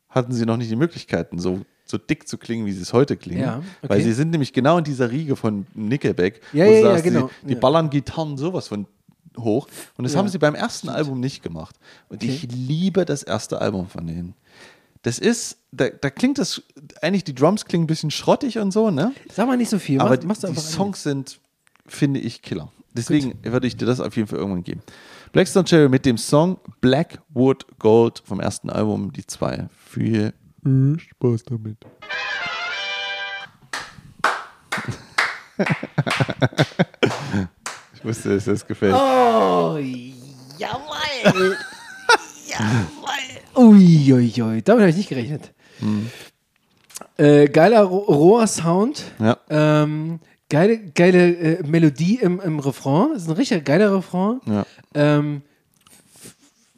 hatten 0.08 0.32
sie 0.32 0.44
noch 0.46 0.56
nicht 0.56 0.70
die 0.70 0.76
Möglichkeiten, 0.76 1.38
so, 1.38 1.60
so 1.84 1.98
dick 1.98 2.26
zu 2.26 2.36
klingen, 2.38 2.66
wie 2.66 2.72
sie 2.72 2.82
es 2.82 2.92
heute 2.92 3.16
klingen. 3.16 3.42
Ja, 3.42 3.58
okay. 3.58 3.88
Weil 3.88 4.00
sie 4.02 4.12
sind 4.12 4.30
nämlich 4.30 4.52
genau 4.52 4.78
in 4.78 4.84
dieser 4.84 5.10
Riege 5.10 5.36
von 5.36 5.66
Nickelback. 5.74 6.40
Ja, 6.52 6.64
ja, 6.64 6.72
ja, 6.72 6.82
sagst, 6.82 7.04
genau. 7.04 7.30
Die, 7.42 7.48
die 7.48 7.54
Ja. 7.54 7.60
ballern 7.60 7.90
Gitarren 7.90 8.36
sowas 8.36 8.66
von 8.68 8.86
hoch. 9.38 9.68
Und 9.96 10.04
das 10.04 10.14
Ja. 10.14 10.18
haben 10.18 10.28
sie 10.28 10.38
beim 10.38 10.54
ersten 10.56 10.88
Album 10.88 11.20
nicht 11.20 11.42
gemacht. 11.42 11.76
Und 12.08 12.24
ich 12.24 12.48
liebe 12.50 13.04
das 13.04 13.22
erste 13.22 13.60
Album 13.60 13.88
von 13.88 14.06
denen. 14.06 14.34
Das 15.02 15.18
ist, 15.18 15.56
da, 15.72 15.88
da 15.88 16.10
klingt 16.10 16.38
das, 16.38 16.62
eigentlich 17.00 17.24
die 17.24 17.34
Drums 17.34 17.64
klingen 17.64 17.84
ein 17.84 17.86
bisschen 17.86 18.10
schrottig 18.10 18.58
und 18.58 18.70
so, 18.70 18.90
ne? 18.90 19.14
Sag 19.32 19.46
mal 19.46 19.56
nicht 19.56 19.70
so 19.70 19.78
viel. 19.78 19.98
Aber 20.00 20.16
mach, 20.16 20.24
machst 20.24 20.42
du 20.42 20.48
die 20.48 20.50
einfach 20.50 20.62
Songs 20.62 21.02
sind, 21.02 21.40
finde 21.86 22.20
ich, 22.20 22.42
Killer. 22.42 22.70
Deswegen 22.92 23.38
würde 23.44 23.66
ich 23.66 23.76
dir 23.76 23.86
das 23.86 24.00
auf 24.00 24.16
jeden 24.16 24.28
Fall 24.28 24.40
irgendwann 24.40 24.64
geben. 24.64 24.82
Blackstone 25.32 25.64
Cherry 25.64 25.88
mit 25.88 26.04
dem 26.04 26.18
Song 26.18 26.58
Blackwood 26.80 27.64
Gold 27.78 28.20
vom 28.24 28.40
ersten 28.40 28.68
Album, 28.68 29.12
die 29.12 29.24
zwei. 29.26 29.68
Viel 29.86 30.34
Spaß 30.98 31.44
damit. 31.44 31.78
ich 37.94 38.04
wusste, 38.04 38.34
dass 38.34 38.44
das 38.44 38.66
gefällt. 38.66 38.94
Oh, 38.94 39.78
jawohl. 40.58 40.58
jawohl. 42.46 43.19
Uiuiui, 43.68 44.62
damit 44.62 44.80
habe 44.82 44.90
ich 44.90 44.96
nicht 44.96 45.08
gerechnet. 45.08 45.52
Äh, 47.16 47.48
geiler 47.48 47.82
ro 47.82 47.98
roher 47.98 48.46
Sound. 48.46 49.04
Ja. 49.18 49.38
Ähm, 49.48 50.20
geile 50.48 50.78
geile 50.78 51.34
äh, 51.34 51.62
Melodie 51.66 52.16
im, 52.16 52.40
im 52.40 52.58
Refrain. 52.58 53.10
Das 53.12 53.22
ist 53.22 53.28
ein 53.28 53.34
richtig 53.34 53.64
geiler 53.64 53.94
Refrain. 53.96 54.40
Ja. 54.46 54.66
Ähm, 54.94 55.42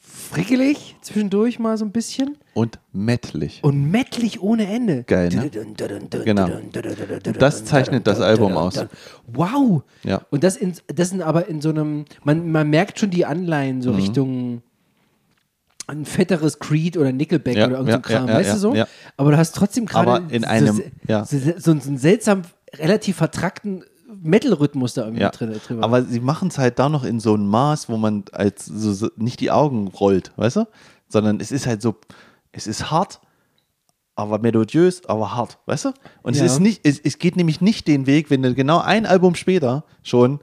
frickelig 0.01 0.97
zwischendurch 1.03 1.59
mal 1.59 1.77
so 1.77 1.85
ein 1.85 1.93
bisschen. 1.93 2.39
Und 2.55 2.79
mettlich. 2.93 3.61
Und 3.63 3.91
mettlich 3.91 4.43
ohne 4.43 4.67
Ende. 4.67 5.05
Geil, 5.05 5.29
ne? 5.31 5.51
Genau. 6.25 6.49
Das 7.39 7.65
zeichnet 7.65 8.07
das 8.07 8.21
Album 8.21 8.57
aus. 8.57 8.85
Wow. 9.27 9.83
Ja. 10.05 10.23
Und 10.31 10.45
das, 10.45 10.57
in, 10.57 10.75
das 10.95 11.11
sind 11.11 11.23
aber 11.23 11.49
in 11.49 11.61
so 11.61 11.71
einem, 11.71 12.05
man, 12.25 12.51
man 12.51 12.69
merkt 12.69 12.99
schon 12.99 13.11
die 13.11 13.25
Anleihen 13.25 13.77
Mhm. 13.79 13.83
so 13.83 13.91
Richtung 13.93 14.63
ein 15.93 16.05
fetteres 16.05 16.59
Creed 16.59 16.97
oder 16.97 17.13
Nickelback 17.13 17.57
Ja, 17.57 17.67
oder 17.67 17.77
irgend 17.79 17.91
so 17.91 17.97
ja, 17.97 18.19
Kram, 18.19 18.29
ja, 18.29 18.35
weißt 18.35 18.55
du 18.55 18.59
so? 18.59 18.75
Aber 19.17 19.31
du 19.31 19.37
hast 19.37 19.55
trotzdem 19.55 19.87
gerade 19.87 20.25
in 20.35 20.43
so, 20.43 20.49
einem- 20.49 20.83
so, 21.25 21.39
so, 21.39 21.53
so, 21.59 21.71
einen 21.71 21.99
seltsam 21.99 22.43
relativ 22.75 23.17
vertrackten 23.17 23.85
Metal-Rhythmus 24.23 24.95
da 24.95 25.05
irgendwie 25.05 25.23
drin, 25.31 25.61
drüber. 25.67 25.85
Aber 25.85 26.03
sie 26.03 26.21
machen 26.21 26.49
es 26.49 26.59
halt 26.59 26.79
da 26.79 26.89
noch 26.89 27.05
in 27.05 27.21
so 27.21 27.35
einem 27.35 27.47
Maß, 27.49 27.89
wo 27.89 27.97
man 27.97 28.25
als 28.33 28.67
so, 28.67 29.09
nicht 29.17 29.41
die 29.41 29.51
Augen 29.51 29.89
rollt, 29.89 30.33
weißt 30.37 30.57
du? 30.57 30.67
Sondern 31.09 31.41
es 31.41 31.51
ist 31.51 31.67
halt 31.67 31.83
so, 31.83 31.97
es 32.53 32.67
ist 32.67 32.91
hart, 32.91 33.21
aber 34.15 34.39
melodiös, 34.39 35.05
aber 35.07 35.35
hart, 35.35 35.59
weißt 35.67 35.87
du? 35.87 35.93
Und 36.23 36.37
es 36.37 36.43
ist 36.43 36.61
nicht, 36.61 36.81
es, 36.85 37.01
es 37.01 37.19
geht 37.19 37.37
nämlich 37.37 37.61
nicht 37.61 37.87
den 37.89 38.07
Weg, 38.07 38.31
wenn 38.31 38.43
du 38.43 38.55
genau 38.55 38.79
ein 38.81 39.07
Album 39.07 39.35
später 39.35 39.85
schon 40.03 40.41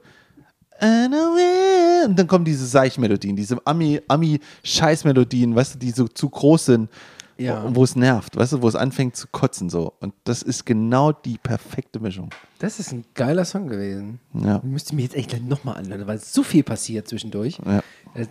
und 0.80 2.18
dann 2.18 2.26
kommen 2.26 2.44
diese 2.44 2.66
Seichmelodien, 2.66 3.36
diese 3.36 3.58
Ami, 3.66 4.00
Ami-Scheißmelodien, 4.08 5.54
weißt 5.54 5.74
du, 5.74 5.78
die 5.78 5.90
so 5.90 6.08
zu 6.08 6.28
groß 6.28 6.64
sind. 6.66 6.90
Ja. 7.38 7.74
wo 7.74 7.82
es 7.82 7.96
nervt, 7.96 8.36
weißt 8.36 8.52
du, 8.52 8.60
wo 8.60 8.68
es 8.68 8.74
anfängt 8.74 9.16
zu 9.16 9.26
kotzen 9.26 9.70
so. 9.70 9.94
Und 10.00 10.12
das 10.24 10.42
ist 10.42 10.66
genau 10.66 11.10
die 11.12 11.38
perfekte 11.38 11.98
Mischung. 11.98 12.28
Das 12.58 12.78
ist 12.78 12.92
ein 12.92 13.06
geiler 13.14 13.46
Song 13.46 13.66
gewesen. 13.66 14.20
Ja. 14.34 14.58
Ich 14.58 14.62
müsste 14.64 14.94
mir 14.94 15.04
jetzt 15.04 15.16
echt 15.16 15.42
nochmal 15.48 15.78
anhören, 15.78 16.06
weil 16.06 16.18
so 16.18 16.42
viel 16.42 16.62
passiert 16.62 17.08
zwischendurch. 17.08 17.58
Ja. 17.64 17.78
Äh, 18.12 18.26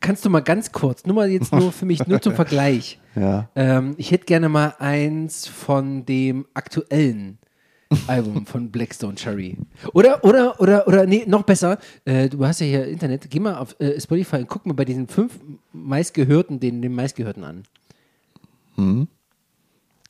Kannst 0.00 0.24
du 0.24 0.30
mal 0.30 0.40
ganz 0.40 0.72
kurz, 0.72 1.04
nur 1.04 1.16
mal 1.16 1.28
jetzt 1.28 1.52
nur 1.52 1.72
für 1.72 1.84
mich, 1.84 2.06
nur 2.06 2.20
zum 2.20 2.34
Vergleich. 2.36 2.98
Ja. 3.14 3.48
Ähm, 3.54 3.94
ich 3.98 4.10
hätte 4.10 4.24
gerne 4.24 4.48
mal 4.48 4.74
eins 4.78 5.46
von 5.46 6.06
dem 6.06 6.46
aktuellen 6.54 7.38
Album 8.06 8.46
von 8.46 8.70
Blackstone 8.70 9.14
Cherry. 9.14 9.56
Oder, 9.92 10.22
oder, 10.24 10.60
oder, 10.60 10.86
oder, 10.86 11.06
nee, 11.06 11.24
noch 11.26 11.42
besser, 11.42 11.78
äh, 12.04 12.28
du 12.28 12.44
hast 12.44 12.60
ja 12.60 12.66
hier 12.66 12.86
Internet, 12.86 13.30
geh 13.30 13.40
mal 13.40 13.56
auf 13.56 13.78
äh, 13.80 14.00
Spotify 14.00 14.36
und 14.36 14.48
guck 14.48 14.66
mal 14.66 14.74
bei 14.74 14.84
diesen 14.84 15.08
fünf 15.08 15.38
meistgehörten, 15.72 16.60
den, 16.60 16.82
den 16.82 16.94
meistgehörten 16.94 17.44
an. 17.44 17.62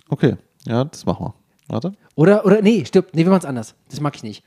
Okay, 0.08 0.36
ja, 0.66 0.84
das 0.84 1.04
machen 1.04 1.26
wir. 1.26 1.34
Warte. 1.68 1.92
Oder, 2.14 2.44
oder, 2.44 2.62
nee, 2.62 2.84
stimmt, 2.84 3.14
nee, 3.14 3.24
wir 3.24 3.30
machen 3.30 3.40
es 3.40 3.46
anders. 3.46 3.74
Das 3.88 4.00
mag 4.00 4.14
ich 4.16 4.22
nicht. 4.22 4.44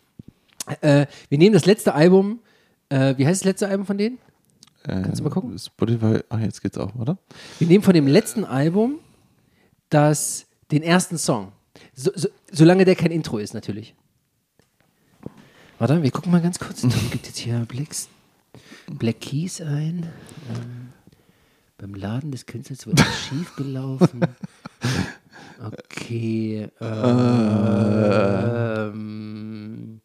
Äh, 0.82 1.08
wir 1.30 1.38
nehmen 1.38 1.54
das 1.54 1.66
letzte 1.66 1.94
Album, 1.94 2.40
äh, 2.90 3.16
wie 3.18 3.26
heißt 3.26 3.42
das 3.42 3.46
letzte 3.46 3.68
Album 3.68 3.86
von 3.86 3.98
denen? 3.98 4.18
Kannst 4.84 5.20
du 5.20 5.24
mal 5.26 5.30
gucken? 5.30 5.58
Spotify, 5.60 6.20
ach, 6.30 6.40
jetzt 6.40 6.62
geht's 6.62 6.78
auch, 6.78 6.96
oder? 6.96 7.18
Wir 7.60 7.68
nehmen 7.68 7.84
von 7.84 7.94
dem 7.94 8.08
letzten 8.08 8.46
Album 8.46 9.00
das, 9.90 10.46
den 10.72 10.82
ersten 10.82 11.18
Song. 11.18 11.52
So, 12.00 12.12
so, 12.14 12.28
solange 12.52 12.86
der 12.86 12.94
kein 12.96 13.10
Intro 13.10 13.40
ist, 13.40 13.56
natürlich. 13.56 13.96
Warte, 15.80 16.04
wir 16.04 16.12
gucken 16.12 16.32
mal 16.32 16.42
ganz 16.42 16.60
kurz. 16.60 16.82
Tom 16.82 16.92
gibt 17.12 17.26
jetzt 17.26 17.40
hier 17.40 17.66
Blacks, 17.68 18.08
Black 18.88 19.20
Keys 19.20 19.62
ein. 19.62 20.06
Ähm, 20.54 20.90
beim 21.80 21.96
Laden 21.96 22.30
des 22.32 22.46
Künstlers 22.46 22.86
wird 22.86 23.00
was 23.00 23.20
schief 23.20 23.56
gelaufen. 23.56 24.22
Okay. 25.60 26.70
Ähm, 29.08 30.02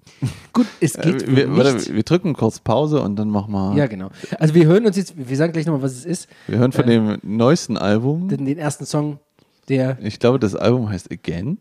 gut, 0.52 0.66
es 0.81 0.94
geht 0.94 1.22
Äh, 1.22 1.37
wir, 1.37 1.46
nicht. 1.48 1.57
warte, 1.64 1.94
wir 1.94 2.02
drücken 2.02 2.33
kurz 2.35 2.59
Pause 2.61 3.00
und 3.02 3.16
dann 3.16 3.28
machen 3.28 3.52
wir. 3.52 3.74
ja, 3.76 3.87
genau. 3.87 4.11
Also 4.38 4.55
wir 4.55 4.66
hören 4.66 4.87
uns 4.87 4.96
jetzt, 4.96 5.14
wir 5.16 5.37
sagen 5.37 5.52
gleich 5.52 5.66
nochmal, 5.66 5.83
was 5.83 5.92
es 5.92 6.05
ist. 6.05 6.28
Wir 6.46 6.59
hören 6.59 6.72
von 6.72 6.87
dem 6.87 7.18
neuesten 7.22 7.76
Album. 7.76 8.28
Den, 8.28 8.44
den 8.46 8.59
ersten 8.59 8.87
Song, 8.87 9.18
der. 9.68 9.98
Ich 10.02 10.18
glaube, 10.18 10.38
das 10.38 10.55
Album 10.55 10.88
heißt 10.88 11.11
Again. 11.12 11.59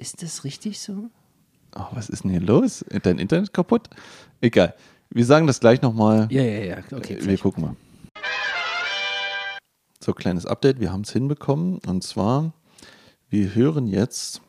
Ist 0.00 0.22
das 0.22 0.44
richtig 0.44 0.80
so? 0.80 1.10
Oh, 1.76 1.84
was 1.92 2.08
ist 2.08 2.24
denn 2.24 2.30
hier 2.30 2.40
los? 2.40 2.82
Dein 3.02 3.18
Internet 3.18 3.52
kaputt? 3.52 3.90
Egal. 4.40 4.74
Wir 5.10 5.26
sagen 5.26 5.46
das 5.46 5.60
gleich 5.60 5.82
nochmal. 5.82 6.26
Ja, 6.30 6.42
ja, 6.42 6.64
ja. 6.64 6.76
Okay. 6.90 7.18
wir 7.20 7.36
gucken 7.36 7.64
mal. 7.64 7.76
So, 10.02 10.14
kleines 10.14 10.46
Update. 10.46 10.80
Wir 10.80 10.90
haben 10.90 11.02
es 11.02 11.12
hinbekommen. 11.12 11.80
Und 11.86 12.02
zwar, 12.02 12.54
wir 13.28 13.54
hören 13.54 13.86
jetzt 13.86 14.40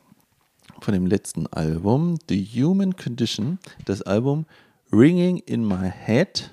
von 0.80 0.94
dem 0.94 1.06
letzten 1.06 1.46
Album, 1.48 2.16
The 2.30 2.42
Human 2.42 2.96
Condition, 2.96 3.58
das 3.84 4.00
Album 4.00 4.46
Ringing 4.90 5.36
in 5.36 5.68
My 5.68 5.92
Head 6.06 6.50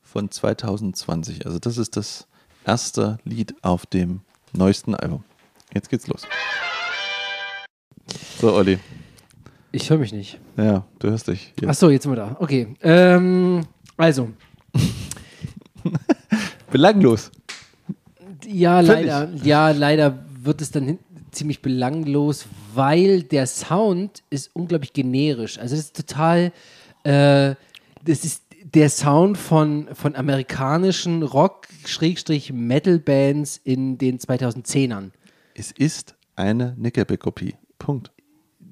von 0.00 0.30
2020. 0.30 1.44
Also 1.44 1.58
das 1.58 1.76
ist 1.76 1.96
das 1.96 2.28
erste 2.64 3.18
Lied 3.24 3.56
auf 3.62 3.84
dem 3.84 4.20
neuesten 4.52 4.94
Album. 4.94 5.24
Jetzt 5.74 5.90
geht's 5.90 6.06
los. 6.06 6.22
So, 8.40 8.54
Olli. 8.54 8.78
Ich 9.72 9.90
höre 9.90 9.98
mich 9.98 10.12
nicht. 10.12 10.38
Ja, 10.56 10.86
du 11.00 11.10
hörst 11.10 11.26
dich. 11.26 11.52
Ach 11.58 11.62
Jetzt. 11.62 11.80
so, 11.80 11.90
jetzt 11.90 12.04
sind 12.04 12.12
wir 12.12 12.16
da. 12.16 12.36
Okay. 12.38 12.68
Ähm, 12.82 13.62
also, 13.96 14.28
Belanglos. 16.70 17.32
ja, 18.46 18.76
Völlig. 18.76 18.90
leider, 19.06 19.28
ja, 19.42 19.70
leider 19.72 20.24
wird 20.40 20.62
es 20.62 20.70
dann 20.70 21.00
ziemlich 21.32 21.62
belanglos, 21.62 22.46
weil 22.74 23.24
der 23.24 23.48
Sound 23.48 24.22
ist 24.30 24.50
unglaublich 24.54 24.92
generisch. 24.92 25.58
Also 25.58 25.74
das 25.74 25.86
ist 25.86 25.96
total, 25.96 26.52
äh, 27.02 27.56
das 28.04 28.24
ist 28.24 28.44
der 28.62 28.88
Sound 28.88 29.36
von, 29.36 29.88
von 29.94 30.14
amerikanischen 30.14 31.24
Rock-Metal-Bands 31.24 33.60
in 33.64 33.98
den 33.98 34.20
2010ern. 34.20 35.10
Es 35.54 35.72
ist 35.72 36.14
eine 36.36 36.76
Nickelback-Kopie. 36.78 37.56
Punkt. 37.80 38.12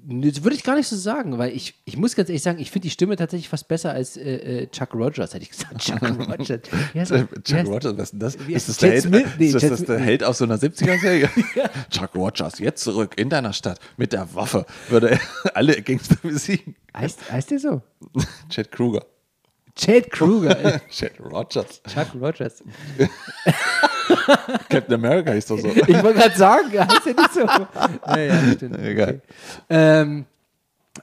Das 0.09 0.45
würde 0.45 0.55
ich 0.55 0.63
gar 0.63 0.77
nicht 0.77 0.87
so 0.87 0.95
sagen, 0.95 1.37
weil 1.37 1.51
ich, 1.51 1.75
ich 1.85 1.97
muss 1.97 2.15
ganz 2.15 2.29
ehrlich 2.29 2.43
sagen, 2.43 2.61
ich 2.61 2.71
finde 2.71 2.85
die 2.85 2.91
Stimme 2.91 3.17
tatsächlich 3.17 3.49
fast 3.49 3.67
besser 3.67 3.91
als 3.91 4.17
äh, 4.17 4.63
äh, 4.63 4.67
Chuck 4.69 4.95
Rogers, 4.95 5.35
hätte 5.35 5.43
ich 5.43 5.51
gesagt. 5.51 5.79
Chuck 5.81 6.01
Rogers. 6.03 6.51
Er? 6.51 6.61
Wie 6.95 7.43
Chuck 7.43 7.67
Rogers, 7.67 7.99
was 7.99 8.05
ist 8.05 8.13
denn 8.13 8.21
das? 8.21 8.37
Ist 8.37 8.69
das 8.69 8.77
der, 8.79 8.91
Held? 8.93 9.11
Nee, 9.11 9.47
ist 9.47 9.63
das, 9.63 9.85
der. 9.85 9.99
Held 9.99 10.23
aus 10.23 10.39
so 10.39 10.45
einer 10.45 10.59
70er-Serie? 10.59 11.29
Chuck 11.91 12.15
Rogers, 12.15 12.61
jetzt 12.61 12.85
zurück 12.85 13.15
in 13.17 13.31
deiner 13.31 13.53
Stadt 13.53 13.81
mit 13.97 14.13
der 14.13 14.33
Waffe, 14.33 14.65
würde 14.89 15.11
er 15.11 15.21
alle 15.55 15.83
Gangster 15.83 16.17
besiegen. 16.23 16.77
Heißt, 16.97 17.33
heißt 17.33 17.51
der 17.51 17.59
so? 17.59 17.83
Chad 18.49 18.71
Kruger. 18.71 19.05
Chad 19.75 20.09
Kruger. 20.13 20.81
Chad 20.89 21.19
Rogers. 21.19 21.83
Chuck 21.93 22.15
Rogers. 22.15 22.63
Captain 24.69 24.95
America 24.95 25.33
ist 25.33 25.51
doch 25.51 25.59
so. 25.59 25.69
Ich 25.75 26.03
wollte 26.03 26.19
gerade 26.19 26.37
sagen, 26.37 26.71
heißt 26.79 27.07
er 27.07 27.15
nicht 27.15 27.33
so? 27.33 27.41
Ja, 28.07 28.19
ja, 28.19 28.53
stimmt. 28.53 28.79
Egal. 28.79 29.21
Ähm, 29.69 30.27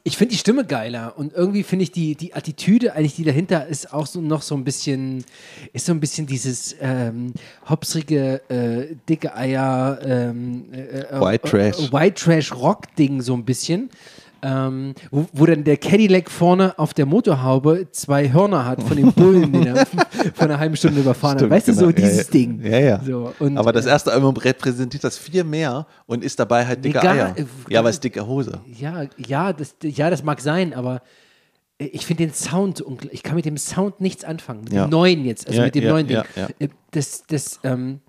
ich 0.03 0.17
finde 0.17 0.33
die 0.33 0.39
Stimme 0.39 0.65
geiler 0.65 1.13
und 1.17 1.33
irgendwie 1.33 1.63
finde 1.63 1.83
ich 1.83 1.91
die, 1.91 2.15
die 2.15 2.33
Attitüde 2.33 2.95
eigentlich, 2.95 3.15
die 3.15 3.23
dahinter 3.23 3.67
ist, 3.67 3.93
auch 3.93 4.07
so 4.07 4.21
noch 4.21 4.41
so 4.41 4.55
ein 4.55 4.63
bisschen, 4.63 5.23
ist 5.71 5.85
so 5.85 5.93
ein 5.93 5.99
bisschen 5.99 6.25
dieses 6.25 6.75
ähm, 6.81 7.33
hopsrige, 7.69 8.41
äh, 8.49 8.95
dicke 9.07 9.35
Eier, 9.35 9.99
ähm, 10.03 10.65
äh, 10.73 10.79
äh, 10.79 11.21
White 11.21 11.47
Trash. 11.47 11.79
Äh, 11.79 11.91
White 11.93 12.23
Trash 12.23 12.53
Rock 12.53 12.95
Ding 12.95 13.21
so 13.21 13.33
ein 13.35 13.45
bisschen. 13.45 13.89
Ähm, 14.45 14.93
wo, 15.09 15.25
wo 15.31 15.45
dann 15.45 15.63
der 15.63 15.77
Cadillac 15.77 16.29
vorne 16.29 16.77
auf 16.77 16.93
der 16.93 17.05
Motorhaube 17.05 17.87
zwei 17.91 18.31
Hörner 18.33 18.65
hat 18.65 18.83
von 18.83 18.97
dem 18.97 19.13
Bullen, 19.13 19.53
den 19.53 19.67
er 19.67 19.85
vor 20.33 20.43
einer 20.43 20.59
halben 20.59 20.75
Stunde 20.75 20.99
überfahren 20.99 21.35
hat. 21.35 21.39
Stimmt, 21.39 21.51
Weißt 21.51 21.67
du, 21.69 21.73
so 21.73 21.85
genau. 21.87 21.95
Dieses 21.95 22.27
ja. 22.27 22.31
Ding. 22.31 22.61
Ja, 22.63 22.79
ja. 22.79 23.01
So, 23.05 23.33
und, 23.39 23.57
Aber 23.57 23.71
das 23.71 23.85
äh, 23.85 23.89
erste 23.89 24.11
Album 24.11 24.35
repräsentiert 24.35 25.03
das 25.03 25.17
viel 25.17 25.43
mehr 25.45 25.87
und 26.05 26.23
ist 26.23 26.39
dabei 26.39 26.65
halt 26.65 26.83
dicke 26.83 27.01
Eier. 27.01 27.33
äh, 27.37 27.45
Ja, 27.69 27.79
aber 27.79 27.89
es 27.89 27.95
ist 27.95 28.03
dicke 28.03 28.27
Hose. 28.27 28.59
Ja, 28.77 29.05
ja, 29.17 29.53
das, 29.53 29.75
ja, 29.81 30.09
das 30.09 30.23
mag 30.23 30.41
sein, 30.41 30.73
aber 30.73 31.01
äh, 31.79 31.85
ich 31.85 32.05
finde 32.05 32.25
den 32.25 32.33
Sound, 32.33 32.83
ich 33.11 33.23
kann 33.23 33.35
mit 33.35 33.45
dem 33.45 33.57
Sound 33.57 34.01
nichts 34.01 34.23
anfangen. 34.25 34.65
Mit 34.65 34.73
Ja. 34.73 34.85
dem 34.87 34.89
neuen 34.91 35.23
jetzt, 35.25 35.47
also 35.47 35.59
Ja, 35.59 35.65
mit 35.65 35.75
dem 35.75 35.83
ja, 35.85 35.89
neuen 35.91 36.07
Ding. 36.07 36.21
Das, 36.91 37.23
das, 37.27 37.59
ähm, 37.63 38.01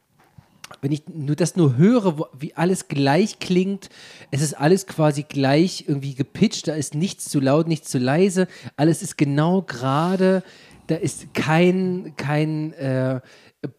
wenn 0.82 0.92
ich 0.92 1.02
nur 1.08 1.37
das 1.37 1.56
nur 1.56 1.76
höre, 1.76 2.28
wie 2.38 2.54
alles 2.54 2.88
gleich 2.88 3.38
klingt, 3.38 3.88
es 4.30 4.40
ist 4.42 4.54
alles 4.54 4.87
quasi 4.87 5.22
gleich 5.24 5.84
irgendwie 5.88 6.14
gepitcht, 6.14 6.68
da 6.68 6.74
ist 6.74 6.94
nichts 6.94 7.26
zu 7.26 7.40
laut, 7.40 7.68
nichts 7.68 7.90
zu 7.90 7.98
leise, 7.98 8.46
alles 8.76 9.02
ist 9.02 9.16
genau 9.18 9.62
gerade, 9.62 10.42
da 10.87 10.96
ist 10.96 11.32
kein, 11.34 12.12
kein 12.16 12.72
äh, 12.74 13.20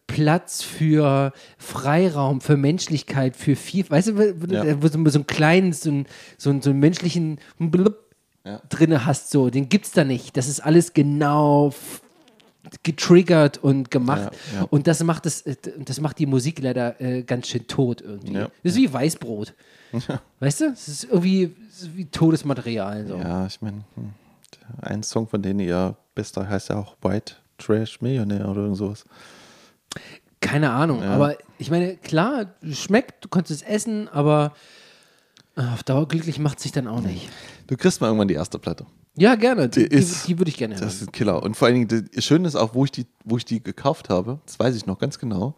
Platz 0.08 0.62
für 0.62 1.32
Freiraum, 1.58 2.40
für 2.40 2.56
Menschlichkeit, 2.56 3.36
für 3.36 3.54
viel, 3.54 3.88
weißt 3.88 4.08
du, 4.08 4.16
wo, 4.18 4.52
Ja. 4.52 4.82
wo 4.82 4.88
so, 4.88 4.98
so 5.08 5.18
einen 5.18 5.26
kleinen, 5.26 5.72
so 5.72 5.90
einen, 5.90 6.06
so 6.38 6.50
einen, 6.50 6.62
so 6.62 6.70
einen 6.70 6.80
menschlichen 6.80 7.38
Blub 7.58 7.96
Ja. 8.44 8.60
drinne 8.68 9.06
hast, 9.06 9.30
so, 9.30 9.50
den 9.50 9.68
gibt's 9.68 9.92
da 9.92 10.02
nicht. 10.04 10.36
Das 10.36 10.48
ist 10.48 10.60
alles 10.60 10.92
genau 10.92 11.72
getriggert 12.82 13.58
und 13.58 13.90
gemacht. 13.90 14.32
Ja, 14.52 14.60
ja. 14.60 14.66
Und 14.70 14.86
das 14.86 15.02
macht 15.02 15.26
es, 15.26 15.42
äh, 15.42 15.56
das 15.78 16.00
macht 16.00 16.18
die 16.18 16.26
Musik 16.26 16.60
leider 16.60 17.00
äh, 17.00 17.22
ganz 17.22 17.48
schön 17.48 17.66
tot 17.66 18.00
irgendwie. 18.00 18.34
Ja. 18.34 18.50
Das 18.62 18.72
ist 18.72 18.76
wie 18.76 18.92
Weißbrot. 18.92 19.54
Weißt 20.40 20.60
du? 20.60 20.64
Es 20.66 20.88
ist 20.88 21.04
irgendwie 21.04 21.54
ist 21.68 21.96
wie 21.96 22.06
totes 22.06 22.44
Material. 22.44 23.06
So. 23.06 23.16
Ja, 23.16 23.46
ich 23.46 23.60
meine, 23.60 23.84
hm, 23.94 24.12
ein 24.80 25.02
Song 25.02 25.28
von 25.28 25.42
denen, 25.42 25.60
ihr 25.60 25.96
bester 26.14 26.48
heißt 26.48 26.70
ja 26.70 26.76
auch 26.76 26.96
White 27.02 27.34
Trash 27.58 28.00
Millionär 28.00 28.48
oder 28.48 28.62
irgend 28.62 28.76
sowas. 28.76 29.04
Keine 30.40 30.70
Ahnung, 30.70 31.02
aber 31.02 31.36
ich 31.58 31.70
meine, 31.70 31.96
klar, 31.96 32.54
schmeckt, 32.70 33.24
du 33.24 33.28
kannst 33.28 33.50
es 33.50 33.62
essen, 33.62 34.08
aber 34.08 34.52
äh, 35.56 35.62
auf 35.62 35.82
Dauer 35.82 36.06
glücklich 36.06 36.38
macht 36.38 36.60
sich 36.60 36.72
dann 36.72 36.86
auch 36.86 37.00
nicht. 37.00 37.28
Du 37.66 37.76
kriegst 37.76 38.00
mal 38.00 38.08
irgendwann 38.08 38.28
die 38.28 38.34
erste 38.34 38.58
Platte. 38.58 38.86
Ja, 39.16 39.34
gerne. 39.34 39.68
Die, 39.68 39.88
Die 39.88 39.94
ist- 39.96 40.28
die 40.28 40.38
würde 40.38 40.50
ich 40.50 40.56
gerne 40.58 40.74
hören. 40.74 40.84
Das 40.84 40.94
ist 41.00 41.08
ein 41.08 41.12
Killer. 41.12 41.42
Und 41.42 41.56
vor 41.56 41.66
allen 41.68 41.88
Dingen, 41.88 42.10
das 42.14 42.24
Schöne 42.24 42.46
ist 42.46 42.54
auch, 42.56 42.74
wo 42.74 42.84
ich 42.84 42.92
die, 42.92 43.06
wo 43.24 43.36
ich 43.36 43.44
die 43.44 43.62
gekauft 43.62 44.08
habe, 44.10 44.40
das 44.46 44.58
weiß 44.58 44.76
ich 44.76 44.86
noch 44.86 44.98
ganz 44.98 45.18
genau. 45.18 45.54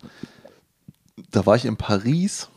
Da 1.31 1.45
war 1.47 1.57
ich 1.57 1.65
in 1.65 1.77
Paris 1.77 2.49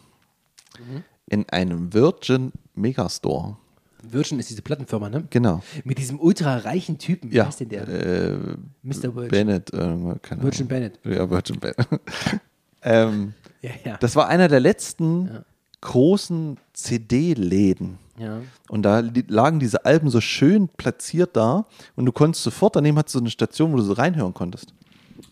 Mhm. 0.79 1.03
in 1.27 1.49
einem 1.49 1.93
Virgin 1.93 2.51
Megastore. 2.75 3.57
Virgin 4.03 4.39
ist 4.39 4.49
diese 4.49 4.61
Plattenfirma, 4.63 5.09
ne? 5.09 5.25
Genau. 5.29 5.61
Mit 5.83 5.97
diesem 5.99 6.19
ultra 6.19 6.57
reichen 6.57 6.97
Typen. 6.97 7.31
Wie 7.31 7.35
Ja. 7.35 7.45
heißt 7.47 7.59
denn 7.59 7.69
der? 7.69 7.87
Äh, 7.87 8.37
Mr. 8.83 9.13
Virgin. 9.15 9.27
Bennett, 9.29 9.73
äh, 9.73 9.77
Virgin 9.77 10.39
Ahnung. 10.39 10.67
Bennett. 10.67 10.99
Ja, 11.03 11.29
Virgin 11.29 11.59
Bennett. 11.59 11.77
ähm, 12.83 13.33
Ja, 13.61 13.69
ja. 13.85 13.97
das 13.97 14.15
war 14.15 14.27
einer 14.27 14.47
der 14.47 14.59
letzten 14.59 15.43
großen 15.81 16.57
CD-Läden. 16.73 17.97
ja. 18.17 18.41
Und 18.69 18.83
da 18.83 19.03
lagen 19.27 19.59
diese 19.59 19.83
Alben 19.85 20.09
so 20.09 20.21
schön 20.21 20.69
platziert 20.69 21.35
da 21.35 21.65
und 21.95 22.05
du 22.05 22.11
konntest 22.11 22.43
sofort, 22.43 22.75
daneben 22.75 22.97
hattest 22.97 23.15
du 23.15 23.19
so 23.19 23.23
eine 23.23 23.29
Station, 23.31 23.73
wo 23.73 23.77
du 23.77 23.83
so 23.83 23.93
reinhören 23.93 24.33
konntest. 24.33 24.73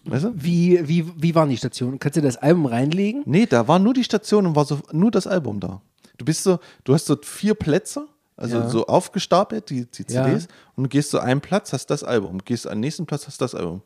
Weißt 0.06 0.26
du? 0.26 0.32
Wie, 0.36 0.80
wie, 0.88 1.06
wie 1.18 1.36
waren 1.36 1.50
die 1.50 1.58
Stationen? 1.58 2.00
Kannst 2.00 2.18
du 2.18 2.22
das 2.22 2.38
Album 2.38 2.66
reinlegen? 2.66 3.24
Nee, 3.26 3.46
da 3.46 3.68
war 3.68 3.80
nur 3.80 3.94
die 3.94 4.04
Station 4.04 4.46
und 4.46 4.56
war 4.56 4.66
so 4.66 4.80
nur 4.92 5.12
das 5.12 5.26
Album 5.28 5.60
da. 5.60 5.82
Du 6.18 6.26
bist 6.26 6.44
so, 6.44 6.60
du 6.84 6.94
hast 6.94 7.06
so 7.06 7.16
vier 7.22 7.54
Plätze, 7.54 8.08
also 8.36 8.58
Ja. 8.58 8.70
so 8.70 8.86
aufgestapelt, 8.88 9.70
die, 9.70 9.86
die 9.86 10.06
Ja. 10.12 10.26
CDs, 10.26 10.48
und 10.76 10.84
du 10.86 10.90
gehst 10.90 11.12
zu 11.12 11.20
einem 11.20 11.42
Platz, 11.42 11.72
hast 11.74 11.88
das 11.88 12.04
Album, 12.04 12.40
gehst 12.44 12.68
an 12.68 12.74
den 12.74 12.82
nächsten 12.82 13.06
Platz, 13.06 13.26
hast 13.28 13.40
das 13.42 13.56
Album. 13.56 13.82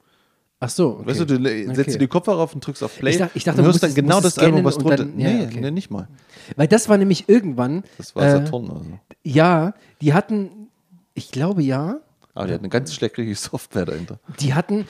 Ach 0.59 0.69
so. 0.69 0.91
Okay. 0.99 1.07
Weißt 1.07 1.19
du, 1.19 1.25
du 1.25 1.35
setzt 1.43 1.79
Okay. 1.79 1.91
dir 1.91 1.97
die 1.99 2.07
Kopfhörer 2.07 2.39
auf 2.39 2.53
und 2.55 2.65
drückst 2.65 2.83
auf 2.83 2.97
Play 2.97 3.11
Ich 3.11 3.17
dachte- 3.17 3.31
ich 3.37 3.43
dachte, 3.43 3.59
und 3.59 3.65
du 3.65 3.71
hörst 3.71 3.83
dann 3.83 3.93
genau 3.93 4.21
das 4.21 4.37
Album, 4.39 4.63
was 4.63 4.77
drunter. 4.77 4.97
dann- 4.97 5.19
ja, 5.19 5.29
nee, 5.29 5.45
okay. 5.45 5.59
nee, 5.61 5.71
nicht 5.71 5.91
mal. 5.91 6.07
Weil 6.55 6.67
das 6.67 6.89
war 6.89 6.97
nämlich 6.97 7.27
irgendwann. 7.29 7.83
Das 7.97 8.15
war 8.15 8.23
äh, 8.25 8.31
Saturn. 8.31 8.69
Also. 8.71 8.85
Ja, 9.23 9.73
die 10.01 10.13
hatten, 10.13 10.67
ich 11.13 11.31
glaube 11.31 11.61
ja, 11.63 11.99
Aber 12.33 12.47
die 12.47 12.53
hat 12.53 12.59
eine 12.61 12.69
ganz 12.69 12.93
schlechte 12.93 13.33
Software 13.35 13.85
dahinter. 13.85 14.19
die 14.39 14.53
hatten, 14.53 14.85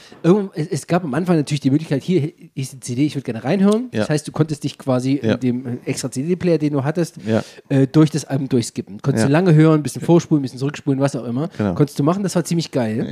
es, 0.55 0.87
gab 0.87 1.03
am 1.03 1.13
Anfang 1.13 1.35
natürlich 1.35 1.59
die 1.61 1.69
Möglichkeit, 1.71 2.01
hier 2.03 2.31
ist 2.55 2.73
die 2.73 2.79
CD, 2.79 3.05
ich 3.05 3.15
würde 3.15 3.25
gerne 3.25 3.43
reinhören. 3.43 3.89
Ja. 3.91 3.99
Das 4.01 4.09
heißt, 4.09 4.27
du 4.27 4.31
konntest 4.31 4.63
dich 4.63 4.77
quasi 4.77 5.19
Ja. 5.21 5.35
dem 5.37 5.65
äh, 5.67 5.77
extra 5.85 6.09
CD-Player, 6.09 6.57
den 6.57 6.73
du 6.73 6.83
hattest, 6.83 7.17
Ja. 7.25 7.43
äh, 7.69 7.85
durch 7.87 8.09
das 8.09 8.25
Album 8.25 8.49
durchskippen. 8.49 9.01
Konntest 9.01 9.25
du 9.27 9.29
lange 9.31 9.53
hören, 9.53 9.81
ein 9.81 9.83
bisschen 9.83 10.01
vorspulen, 10.01 10.39
ein 10.39 10.43
bisschen 10.43 10.59
zurückspulen, 10.59 10.99
was 10.99 11.15
auch 11.15 11.25
immer. 11.25 11.49
Genau. 11.57 11.73
Konntest 11.75 11.99
du 11.99 12.03
machen, 12.03 12.23
das 12.23 12.35
war 12.35 12.43
ziemlich 12.45 12.71
geil. 12.71 13.07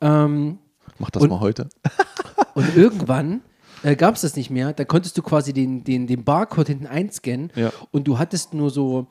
Ja. 0.00 0.24
Ähm, 0.24 0.58
Mach 0.98 1.10
das 1.10 1.22
Und- 1.22 1.30
mal 1.30 1.40
heute. 1.40 1.68
und 2.54 2.76
irgendwann 2.76 3.40
äh, 3.82 3.96
gab 3.96 4.14
es 4.14 4.20
das 4.22 4.36
nicht 4.36 4.50
mehr. 4.50 4.72
Da 4.72 4.84
konntest 4.84 5.16
du 5.18 5.22
quasi 5.22 5.52
den, 5.52 5.84
den, 5.84 6.06
den 6.06 6.24
Barcode 6.24 6.68
hinten 6.68 6.86
einscannen 6.86 7.50
Ja. 7.54 7.70
und 7.90 8.06
du 8.08 8.18
hattest 8.18 8.54
nur 8.54 8.70
so 8.70 9.06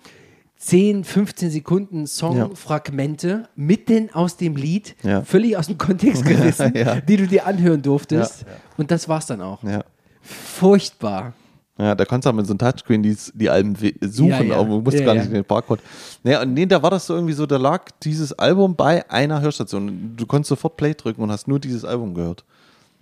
10, 0.58 1.04
15 1.04 1.50
Sekunden 1.50 2.06
Songfragmente 2.08 3.50
mitten 3.56 4.10
aus 4.14 4.38
dem 4.38 4.56
Lied, 4.56 4.96
Ja. 5.04 5.24
völlig 5.24 5.58
aus 5.58 5.68
dem 5.68 5.78
Kontext 5.78 6.24
gerissen, 6.26 6.74
Ja. 6.76 7.02
die 7.02 7.18
du 7.18 7.28
dir 7.28 7.46
anhören 7.48 7.82
durftest. 7.82 8.42
Ja. 8.42 8.48
Und 8.78 8.92
das 8.92 9.08
war's 9.10 9.26
dann 9.26 9.42
auch. 9.42 9.64
Ja. 9.64 9.84
Furchtbar. 10.22 11.34
Ja, 11.78 11.96
da 11.96 12.06
kannst 12.06 12.26
du 12.26 12.30
auch 12.30 12.34
mit 12.36 12.46
so 12.46 12.52
einem 12.54 12.60
Touchscreen 12.60 13.02
die, 13.02 13.18
die 13.34 13.50
Alben 13.50 13.76
suchen, 14.02 14.28
Ja, 14.30 14.42
ja. 14.44 14.56
aber 14.58 14.70
du 14.70 14.82
musst 14.82 15.00
Ja, 15.00 15.06
gar 15.06 15.16
ja. 15.16 15.22
nicht 15.22 15.30
in 15.30 15.34
den 15.36 15.46
Barcode. 15.46 15.80
Naja, 16.24 16.42
und 16.44 16.54
nee, 16.54 16.68
da 16.68 16.84
war 16.84 16.92
das 16.92 17.08
so 17.08 17.16
irgendwie 17.16 17.34
so, 17.34 17.48
da 17.48 17.58
lag 17.58 17.86
dieses 18.04 18.34
Album 18.38 18.76
bei 18.76 19.10
einer 19.10 19.42
Hörstation. 19.42 20.14
Du 20.16 20.28
konntest 20.28 20.50
sofort 20.50 20.78
Play 20.78 20.94
drücken 20.94 21.24
und 21.24 21.32
hast 21.32 21.48
nur 21.48 21.60
dieses 21.60 21.84
Album 21.84 22.14
gehört. 22.14 22.44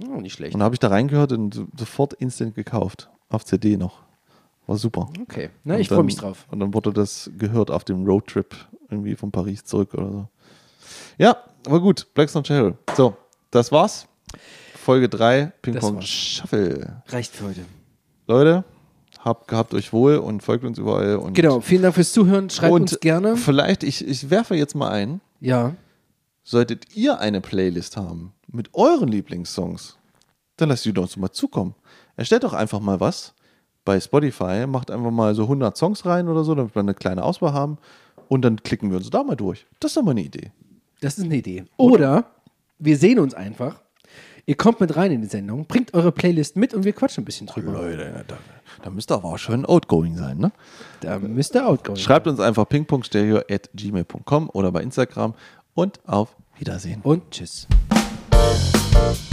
Oh, 0.01 0.19
nicht 0.21 0.33
schlecht. 0.33 0.55
Und 0.55 0.63
habe 0.63 0.75
ich 0.75 0.79
da 0.79 0.87
reingehört 0.89 1.31
und 1.33 1.53
so- 1.53 1.67
sofort 1.77 2.13
instant 2.13 2.55
gekauft. 2.55 3.09
Auf 3.29 3.45
CD 3.45 3.77
noch. 3.77 3.99
War 4.65 4.77
super. 4.77 5.09
Okay, 5.21 5.49
na, 5.63 5.75
Und 5.75 5.81
ich 5.81 5.87
freue 5.89 6.03
mich 6.03 6.15
drauf. 6.15 6.45
Und 6.51 6.59
dann 6.59 6.73
wurde 6.73 6.93
das 6.93 7.29
gehört 7.37 7.71
auf 7.71 7.83
dem 7.83 8.05
Roadtrip 8.05 8.55
irgendwie 8.89 9.15
von 9.15 9.31
Paris 9.31 9.63
zurück 9.63 9.93
oder 9.93 10.11
so. 10.11 10.27
Ja, 11.17 11.37
aber 11.65 11.79
gut. 11.81 12.07
Blackstone 12.13 12.43
Channel. 12.43 12.77
So, 12.95 13.15
das 13.51 13.71
war's. 13.71 14.07
Folge 14.75 15.09
3, 15.09 15.51
Ping 15.61 15.73
Das 15.73 15.81
Pong 15.83 15.95
war's. 15.97 16.07
Shuffle. 16.07 17.01
Reicht 17.07 17.35
für 17.35 17.45
heute. 17.45 17.61
Leute, 18.27 18.63
habt, 19.19 19.47
gehabt 19.47 19.73
euch 19.73 19.91
wohl 19.91 20.17
und 20.17 20.41
folgt 20.41 20.63
uns 20.63 20.77
überall. 20.77 21.17
Und 21.17 21.33
Genau, 21.33 21.61
vielen 21.61 21.81
Dank 21.83 21.95
fürs 21.95 22.13
Zuhören. 22.13 22.49
Schreibt 22.49 22.71
und 22.73 22.81
uns 22.81 22.99
gerne. 22.99 23.35
Vielleicht, 23.37 23.83
ich, 23.83 24.07
ich 24.07 24.29
werfe 24.29 24.55
jetzt 24.55 24.75
mal 24.75 24.89
ein, 24.89 25.19
Ja. 25.41 25.73
solltet 26.43 26.95
ihr 26.95 27.19
eine 27.19 27.41
Playlist 27.41 27.97
haben 27.97 28.33
mit 28.51 28.73
euren 28.73 29.09
Lieblingssongs, 29.09 29.97
dann 30.57 30.69
lasst 30.69 30.85
die 30.85 30.91
uns 30.91 31.17
mal 31.17 31.31
zukommen. 31.31 31.75
Erstellt 32.15 32.43
doch 32.43 32.53
einfach 32.53 32.79
mal 32.79 32.99
was 32.99 33.33
bei 33.85 33.99
Spotify, 33.99 34.65
macht 34.67 34.91
einfach 34.91 35.11
mal 35.11 35.33
so 35.35 35.43
100 35.43 35.75
Songs 35.77 36.05
rein 36.05 36.27
oder 36.27 36.43
so, 36.43 36.53
damit 36.55 36.75
wir 36.75 36.81
eine 36.81 36.93
kleine 36.93 37.23
Auswahl 37.23 37.53
haben 37.53 37.77
und 38.27 38.43
dann 38.43 38.61
klicken 38.61 38.89
wir 38.89 38.97
uns 38.97 39.09
da 39.09 39.23
mal 39.23 39.35
durch. 39.35 39.65
Das 39.79 39.91
ist 39.91 39.97
doch 39.97 40.03
mal 40.03 40.11
eine 40.11 40.21
Idee. 40.21 40.51
Das 41.01 41.17
ist 41.17 41.25
eine 41.25 41.35
Idee. 41.35 41.65
Oder 41.77 42.25
wir 42.77 42.97
sehen 42.97 43.19
uns 43.19 43.33
einfach. 43.33 43.81
Ihr 44.45 44.55
kommt 44.55 44.79
mit 44.79 44.95
rein 44.95 45.11
in 45.11 45.21
die 45.21 45.27
Sendung, 45.27 45.65
bringt 45.65 45.93
eure 45.93 46.11
Playlist 46.11 46.55
mit 46.55 46.73
und 46.73 46.83
wir 46.83 46.93
quatschen 46.93 47.21
ein 47.21 47.25
bisschen 47.25 47.47
drüber. 47.47 47.71
Leute, 47.73 48.25
da, 48.27 48.37
da 48.81 48.89
müsst 48.89 49.11
ihr 49.11 49.15
aber 49.15 49.29
auch 49.29 49.37
schön 49.37 49.65
outgoing 49.65 50.17
sein, 50.17 50.39
ne? 50.39 50.51
Da 51.01 51.19
müsst 51.19 51.55
ihr 51.55 51.67
outgoing. 51.67 51.97
Schreibt 51.97 52.27
uns 52.27 52.39
einfach 52.39 52.67
pingpongstereo 52.67 53.41
at 53.49 53.69
gmail.com 53.75 54.49
oder 54.51 54.71
bei 54.71 54.81
Instagram 54.81 55.35
und 55.75 55.99
auf 56.07 56.35
Wiedersehen. 56.57 57.01
Und 57.03 57.29
tschüss. 57.31 57.67
Bye. 58.99 59.28